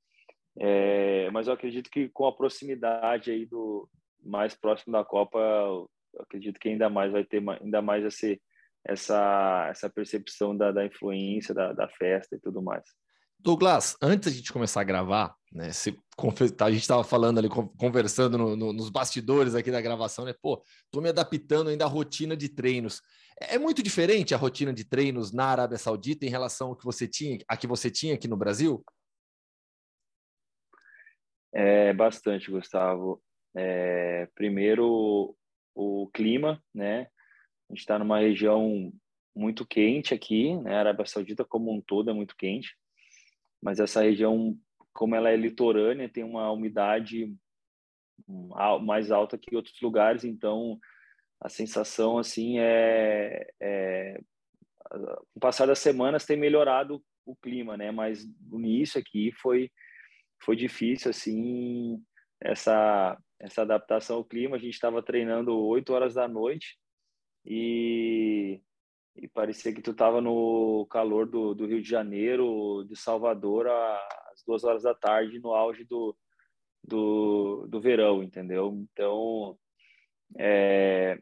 [0.59, 3.89] É, mas eu acredito que com a proximidade aí do
[4.23, 5.39] mais próximo da Copa,
[6.19, 8.41] acredito que ainda mais vai ter ainda mais esse,
[8.85, 12.83] essa essa percepção da, da influência da, da festa e tudo mais.
[13.43, 15.71] Douglas, antes da gente começar a gravar, né?
[15.71, 15.97] Se,
[16.59, 20.33] a gente estava falando ali, conversando no, no, nos bastidores aqui da gravação, né?
[20.39, 23.01] Pô, tô me adaptando ainda à rotina de treinos.
[23.39, 26.85] É, é muito diferente a rotina de treinos na Arábia Saudita em relação ao que
[26.85, 28.83] você tinha, a que você tinha aqui no Brasil?
[31.53, 33.21] É bastante, Gustavo.
[33.55, 35.35] É, primeiro,
[35.75, 37.07] o clima, né?
[37.69, 38.91] A gente está numa região
[39.35, 40.75] muito quente aqui, né?
[40.75, 42.75] A Arábia Saudita como um todo é muito quente,
[43.61, 44.57] mas essa região,
[44.93, 47.33] como ela é litorânea, tem uma umidade
[48.81, 50.79] mais alta que outros lugares, então
[51.39, 54.21] a sensação assim é, é
[55.35, 57.91] o passar das semanas tem melhorado o clima, né?
[57.91, 59.71] Mas no início aqui foi
[60.43, 62.03] foi difícil assim
[62.41, 64.55] essa essa adaptação ao clima.
[64.55, 66.77] A gente estava treinando 8 horas da noite
[67.45, 68.61] e,
[69.15, 74.43] e parecia que tu estava no calor do, do, Rio de Janeiro, de Salvador, às
[74.45, 76.15] duas horas da tarde, no auge do,
[76.83, 78.73] do, do verão, entendeu?
[78.91, 79.57] Então,
[80.37, 81.19] é,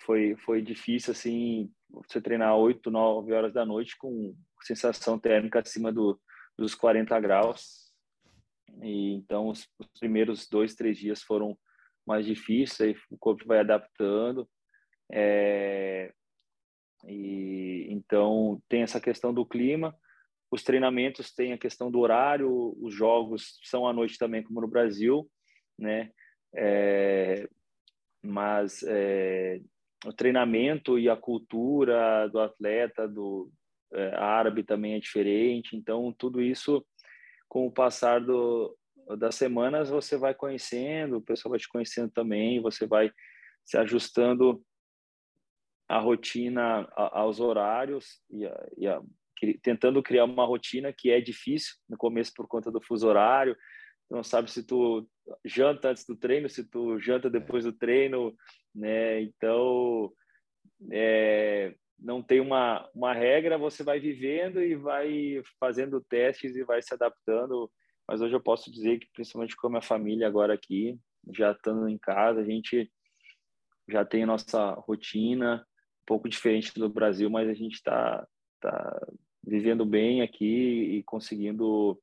[0.00, 5.92] foi, foi difícil, assim, você treinar 8, 9 horas da noite com sensação térmica acima
[5.92, 6.20] do,
[6.56, 7.84] dos 40 graus
[8.82, 11.56] e então os, os primeiros dois, três dias foram
[12.06, 14.48] mais difíceis, o corpo vai adaptando.
[15.12, 16.12] É,
[17.08, 19.94] e então tem essa questão do clima,
[20.50, 24.68] os treinamentos têm a questão do horário, os jogos são à noite também, como no
[24.68, 25.28] Brasil,
[25.78, 26.10] né?
[26.54, 27.48] É,
[28.22, 29.60] mas é,
[30.06, 33.50] o treinamento e a cultura do atleta, do
[33.92, 36.84] é, árabe também é diferente, então tudo isso
[37.48, 38.76] com o passar do,
[39.18, 43.10] das semanas você vai conhecendo, o pessoal vai te conhecendo também, você vai
[43.64, 44.62] se ajustando
[45.88, 49.02] a rotina aos horários e, a, e a,
[49.62, 53.56] tentando criar uma rotina que é difícil no começo por conta do fuso horário.
[54.08, 55.08] Tu não sabe se tu
[55.44, 58.34] janta antes do treino, se tu janta depois do treino,
[58.74, 59.22] né?
[59.22, 60.12] Então,
[60.92, 66.82] é, não tem uma, uma regra, você vai vivendo e vai fazendo testes e vai
[66.82, 67.70] se adaptando.
[68.06, 70.98] Mas hoje eu posso dizer que, principalmente com a minha família agora aqui,
[71.32, 72.90] já estando em casa, a gente
[73.88, 75.66] já tem a nossa rotina,
[76.06, 78.26] pouco diferente do Brasil, mas a gente está
[78.60, 79.06] tá
[79.42, 81.98] vivendo bem aqui e conseguindo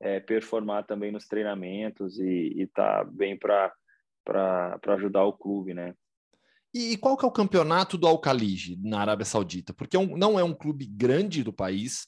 [0.00, 3.72] é, performar também nos treinamentos e está bem para
[4.88, 5.94] ajudar o clube, né?
[6.74, 9.72] E, qual que é o campeonato do Al-Khalij na Arábia Saudita?
[9.72, 12.06] Porque é um, não é um clube grande do país.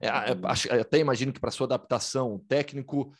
[0.00, 0.80] É, é, uhum.
[0.80, 3.12] até imagino que para sua adaptação, o técnico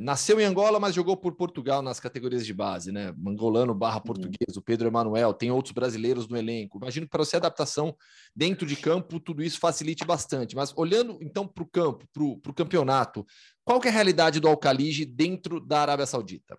[0.00, 3.12] nasceu em Angola, mas jogou por Portugal nas categorias de base, né?
[3.16, 4.02] Mangolano barra uhum.
[4.02, 6.78] português, o Pedro Emanuel, tem outros brasileiros no elenco.
[6.78, 7.96] Imagino que para você adaptação
[8.34, 10.54] dentro de campo, tudo isso facilite bastante.
[10.54, 13.26] Mas olhando então para o campo, para o campeonato,
[13.64, 16.58] qual é a realidade do Al-Khalij dentro da Arábia Saudita?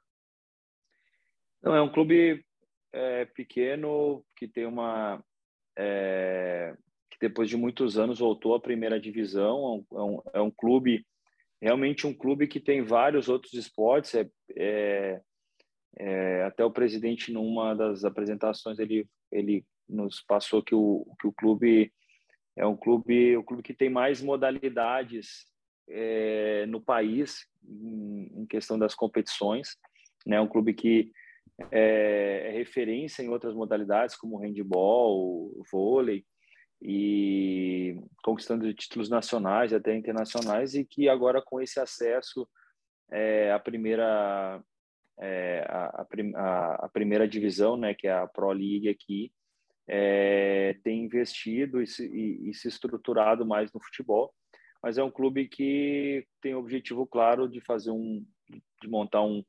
[1.64, 2.46] Não, é um clube
[2.94, 5.24] é, pequeno que tem uma
[5.78, 6.76] é,
[7.12, 11.06] que depois de muitos anos voltou à primeira divisão é um, é um, é clube
[11.62, 15.22] realmente um clube que tem vários outros esportes é, é,
[16.00, 21.34] é, até o presidente numa das apresentações ele ele nos passou que o que o
[21.34, 21.92] clube
[22.56, 25.48] é um clube o clube que tem mais modalidades
[25.90, 29.78] é, no país em, em, questão das competições
[30.28, 30.40] né?
[30.42, 31.12] Um clube que
[31.72, 36.26] é, é referência em outras modalidades, como handball, vôlei,
[36.82, 42.48] e conquistando títulos nacionais até internacionais, e que agora com esse acesso
[43.12, 44.62] é, à primeira
[45.20, 46.06] é, a,
[46.36, 49.32] a, a, primeira divisão, né, que é a Pro League aqui,
[49.88, 54.34] é, tem investido e se, e, e se estruturado mais no futebol,
[54.84, 58.24] mas é um clube que tem o objetivo claro de fazer um,
[58.82, 59.44] de montar um,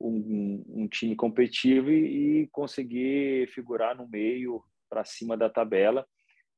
[0.00, 6.06] um, um time competitivo e, e, conseguir figurar no meio para cima da tabela.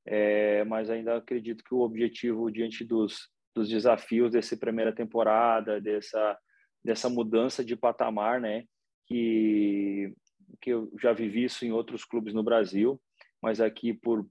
[0.07, 6.39] É, mas ainda acredito que o objetivo diante dos, dos desafios dessa primeira temporada, dessa
[6.85, 8.65] dessa mudança de patamar, né?
[9.07, 10.13] Que
[10.61, 13.01] que eu já vivi isso em outros clubes no Brasil,
[13.41, 14.27] mas aqui por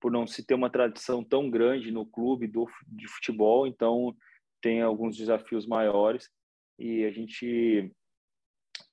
[0.00, 4.14] por não se ter uma tradição tão grande no clube do de futebol, então
[4.60, 6.30] tem alguns desafios maiores
[6.78, 7.92] e a gente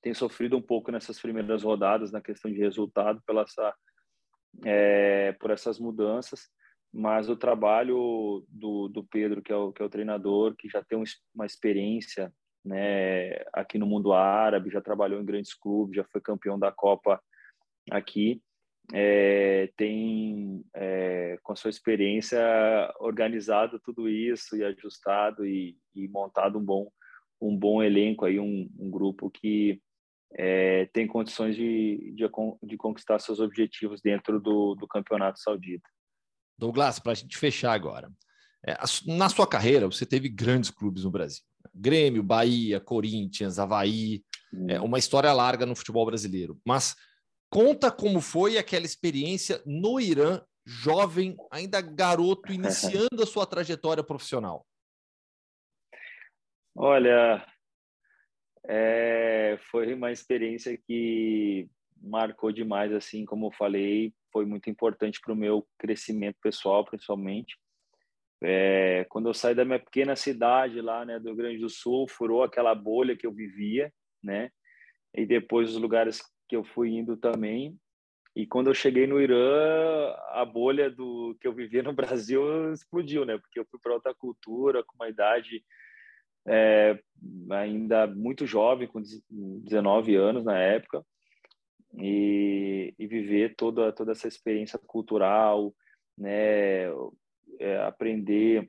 [0.00, 3.74] tem sofrido um pouco nessas primeiras rodadas na questão de resultado pela essa,
[4.64, 6.48] é, por essas mudanças,
[6.92, 10.82] mas o trabalho do, do Pedro, que é, o, que é o treinador, que já
[10.82, 11.02] tem
[11.34, 12.32] uma experiência
[12.64, 17.20] né, aqui no mundo árabe, já trabalhou em grandes clubes, já foi campeão da Copa
[17.90, 18.40] aqui,
[18.92, 22.40] é, tem, é, com sua experiência,
[23.00, 26.90] organizado tudo isso e ajustado e, e montado um bom,
[27.40, 29.80] um bom elenco, aí, um, um grupo que
[30.36, 32.28] é, tem condições de, de,
[32.62, 35.88] de, conquistar seus objetivos dentro do, do campeonato saudita.
[36.58, 38.10] Douglas, para a gente fechar agora,
[38.66, 41.42] é, na sua carreira você teve grandes clubes no Brasil.
[41.72, 44.22] Grêmio, Bahia, Corinthians, Havaí,
[44.68, 46.60] é uma história larga no futebol brasileiro.
[46.64, 46.94] Mas
[47.50, 54.66] conta como foi aquela experiência no Irã, jovem, ainda garoto, iniciando a sua trajetória profissional.
[56.76, 57.46] Olha,
[58.66, 61.68] é, foi uma experiência que
[62.00, 67.56] marcou demais, assim como eu falei, foi muito importante para o meu crescimento pessoal, principalmente.
[68.42, 72.06] É, quando eu saí da minha pequena cidade lá, né, do Rio Grande do Sul,
[72.08, 73.92] furou aquela bolha que eu vivia,
[74.22, 74.50] né?
[75.14, 77.78] E depois os lugares que eu fui indo também.
[78.36, 83.24] E quando eu cheguei no Irã, a bolha do que eu vivia no Brasil explodiu,
[83.24, 83.38] né?
[83.38, 85.64] Porque eu fui para outra cultura, com uma idade
[86.46, 86.98] é,
[87.50, 89.00] ainda muito jovem, com
[89.30, 91.04] 19 anos na época,
[91.96, 95.74] e, e viver toda toda essa experiência cultural,
[96.18, 96.86] né?
[97.58, 98.68] é, aprender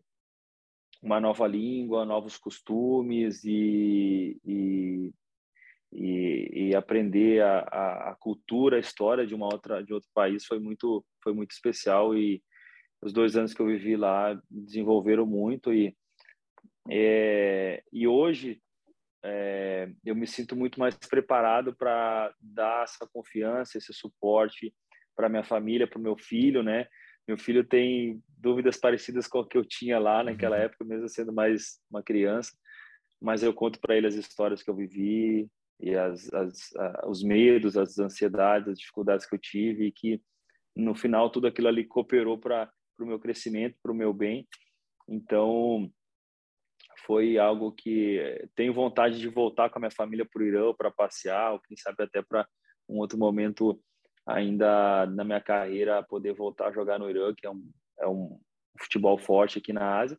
[1.01, 5.13] uma nova língua, novos costumes e, e,
[5.91, 10.45] e, e aprender a, a, a, cultura, a história de uma outra de outro país
[10.45, 12.41] foi muito foi muito especial e
[13.01, 15.95] os dois anos que eu vivi lá desenvolveram muito e
[16.89, 18.61] é, e hoje
[19.23, 24.73] é, eu me sinto muito mais preparado para dar essa confiança, esse suporte
[25.15, 26.87] para minha família, para o meu filho, né?
[27.27, 30.63] Meu filho tem dúvidas parecidas com o que eu tinha lá naquela uhum.
[30.63, 32.51] época, mesmo sendo mais uma criança.
[33.19, 35.49] Mas eu conto para ele as histórias que eu vivi
[35.79, 36.69] e as, as,
[37.07, 40.21] os medos, as ansiedades, as dificuldades que eu tive e que
[40.75, 44.47] no final tudo aquilo ali cooperou para o meu crescimento, para o meu bem.
[45.07, 45.91] Então
[46.99, 50.91] foi algo que tenho vontade de voltar com a minha família para o Irã para
[50.91, 52.47] passear, ou quem sabe até para
[52.87, 53.79] um outro momento
[54.25, 58.39] ainda na minha carreira poder voltar a jogar no Irã, que é um, é um
[58.79, 60.17] futebol forte aqui na Ásia.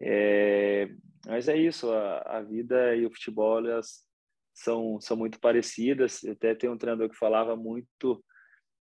[0.00, 0.88] É,
[1.26, 4.04] mas é isso, a, a, vida e o futebol elas
[4.52, 6.24] são, são muito parecidas.
[6.24, 8.22] Até tem um treinador que falava muito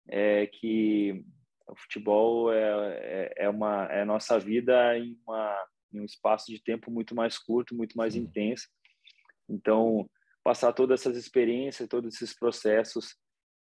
[0.07, 1.23] é, que
[1.67, 6.51] o futebol é, é, é, uma, é a nossa vida em, uma, em um espaço
[6.51, 8.67] de tempo muito mais curto, muito mais intenso.
[9.47, 10.09] Então,
[10.43, 13.15] passar todas essas experiências, todos esses processos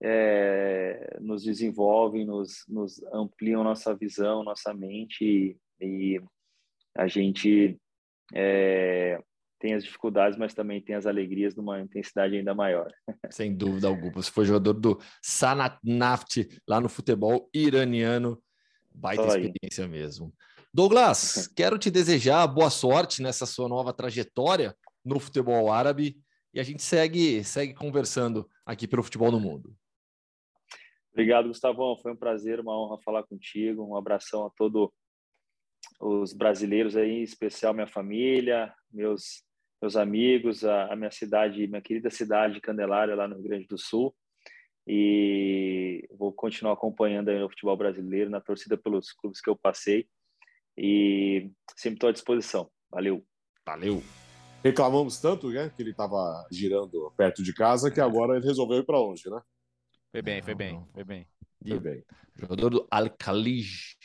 [0.02, 6.22] é, nos desenvolvem, nos, nos ampliam nossa visão, nossa mente e, e
[6.96, 7.80] a gente
[8.34, 9.22] é,
[9.60, 12.92] tem as dificuldades, mas também tem as alegrias numa intensidade ainda maior.
[13.32, 14.12] Sem dúvida alguma.
[14.14, 18.42] Você foi jogador do Sanat Naft lá no futebol iraniano.
[18.94, 20.34] Baita experiência mesmo.
[20.76, 24.76] Douglas, quero te desejar boa sorte nessa sua nova trajetória
[25.06, 26.18] no futebol árabe
[26.52, 29.76] e a gente segue, segue conversando aqui pelo Futebol no Mundo.
[31.12, 31.96] Obrigado, Gustavão.
[31.98, 33.84] Foi um prazer, uma honra falar contigo.
[33.84, 34.90] Um abração a todos
[36.00, 39.44] os brasileiros aí, em especial minha família, meus
[39.80, 43.68] meus amigos, a, a minha cidade, minha querida cidade de Candelária, lá no Rio Grande
[43.68, 44.16] do Sul.
[44.88, 50.08] E vou continuar acompanhando aí o futebol brasileiro, na torcida pelos clubes que eu passei.
[50.78, 52.70] E sempre estou à disposição.
[52.90, 53.26] Valeu.
[53.66, 54.04] Valeu.
[54.64, 58.86] Reclamamos tanto, né, que ele estava girando perto de casa, que agora ele resolveu ir
[58.86, 59.42] para longe, né?
[60.12, 61.28] Foi bem, foi bem, foi bem.
[61.68, 62.06] Foi bem.
[62.36, 63.96] Jogador do Alcalij.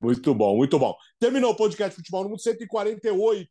[0.00, 0.96] Muito bom, muito bom.
[1.20, 3.48] Terminou o podcast Futebol no Mundo 148.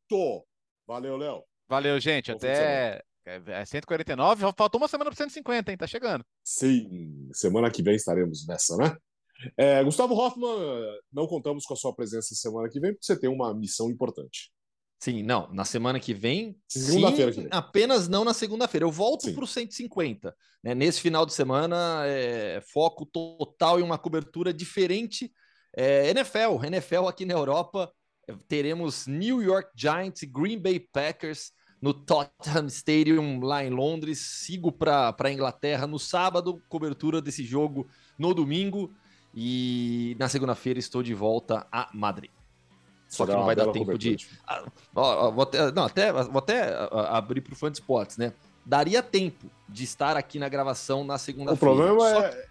[0.85, 1.43] Valeu, Léo.
[1.69, 2.31] Valeu, gente.
[2.31, 5.77] Bom até, É 149, faltou uma semana para 150, hein?
[5.77, 6.25] Tá chegando.
[6.43, 8.97] Sim, semana que vem estaremos nessa, né?
[9.57, 10.49] É, Gustavo Hoffman,
[11.11, 14.51] não contamos com a sua presença semana que vem, porque você tem uma missão importante.
[15.01, 16.55] Sim, não, na semana que vem.
[16.67, 17.49] Segunda-feira que vem.
[17.49, 18.85] Apenas não na segunda-feira.
[18.85, 20.35] Eu volto para o 150.
[20.63, 20.75] Né?
[20.75, 25.31] Nesse final de semana, é, foco total em uma cobertura diferente.
[25.75, 27.91] É, NFL, NFL aqui na Europa.
[28.47, 31.51] Teremos New York Giants e Green Bay Packers
[31.81, 34.19] no Tottenham Stadium, lá em Londres.
[34.19, 37.87] Sigo para a Inglaterra no sábado, cobertura desse jogo
[38.19, 38.93] no domingo.
[39.33, 42.31] E na segunda-feira estou de volta a Madrid.
[43.07, 44.17] Só que não vai dar tempo de.
[44.47, 44.63] Ah,
[44.95, 46.73] ó, vou até, não, até, vou até
[47.09, 48.33] abrir para o Fã de Esportes, né?
[48.65, 51.73] Daria tempo de estar aqui na gravação na segunda-feira.
[51.73, 52.45] O problema é.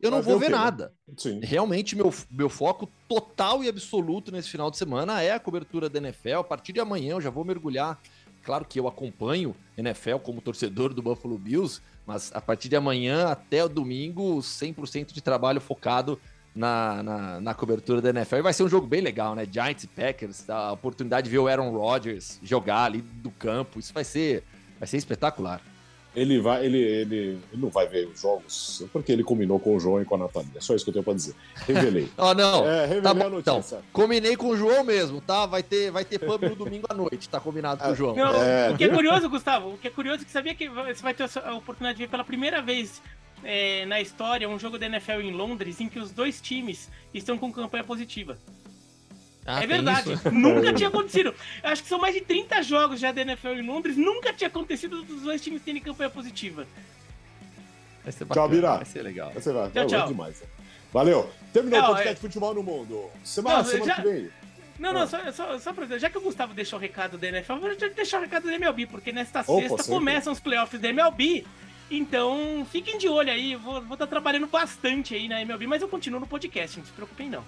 [0.00, 0.92] Eu não vou ver, nada.
[1.16, 1.40] Sim.
[1.42, 5.98] Realmente, meu, meu foco total e absoluto nesse final de semana é a cobertura da
[5.98, 6.38] NFL.
[6.40, 7.98] A partir de amanhã eu já vou mergulhar.
[8.42, 13.26] Claro que eu acompanho NFL como torcedor do Buffalo Bills, mas a partir de amanhã
[13.28, 16.18] até o domingo, 100% de trabalho focado
[16.54, 18.36] na, na, na, cobertura da NFL.
[18.36, 19.46] E vai ser um jogo bem legal, né?
[19.50, 23.78] Giants e Packers, a oportunidade de ver o Aaron Rodgers jogar ali do campo.
[23.78, 24.42] Isso vai ser,
[24.78, 25.60] vai ser espetacular.
[26.16, 29.78] Ele, vai, ele, ele, ele não vai ver os jogos porque ele combinou com o
[29.78, 30.48] João e com a Natália.
[30.56, 31.34] É só isso que eu tenho para dizer.
[31.66, 32.08] Revelei.
[32.16, 32.66] oh, não.
[32.66, 33.76] É, revelei tá a notícia.
[33.76, 35.44] Então, combinei com o João mesmo, tá?
[35.44, 38.16] Vai ter, vai ter pub no domingo à noite, tá combinado com o João.
[38.16, 38.70] Não, é...
[38.70, 41.12] O que é curioso, Gustavo, o que é curioso é que sabia que você vai
[41.12, 43.02] ter a oportunidade de ver pela primeira vez
[43.44, 47.36] é, na história um jogo da NFL em Londres em que os dois times estão
[47.36, 48.38] com campanha positiva.
[49.46, 50.18] Ah, é verdade.
[50.32, 51.34] Nunca tinha acontecido.
[51.62, 53.96] Acho que são mais de 30 jogos já da NFL em Londres.
[53.96, 56.66] Nunca tinha acontecido dos dois times terem campanha positiva.
[58.02, 58.76] Vai ser bacana, tchau, Bira.
[58.76, 59.30] Vai ser legal.
[59.32, 60.08] Vai ser, vai, tchau, tchau.
[60.08, 60.42] demais.
[60.92, 61.30] Valeu.
[61.52, 62.20] Terminou não, o podcast é...
[62.20, 63.10] Futebol no Mundo.
[63.22, 63.94] Semana, não, semana já...
[63.96, 64.30] que vem.
[64.78, 65.06] Não, não, ah.
[65.06, 67.60] só, só, só pra dizer, já que o Gustavo deixou o recado da NFL, eu
[67.60, 69.92] vou deixar o recado da MLB, porque nesta Opa, sexta sempre.
[69.92, 71.46] começam os playoffs da MLB.
[71.90, 75.88] Então, fiquem de olho aí, vou estar tá trabalhando bastante aí na MLB, mas eu
[75.88, 77.44] continuo no podcast, não se preocupem não.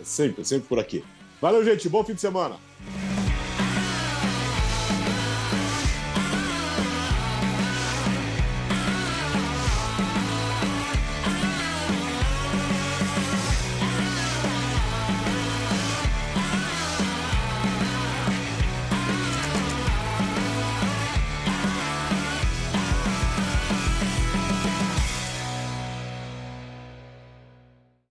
[0.00, 1.04] É sempre, sempre por aqui.
[1.40, 1.88] Valeu, gente.
[1.88, 2.56] Bom fim de semana.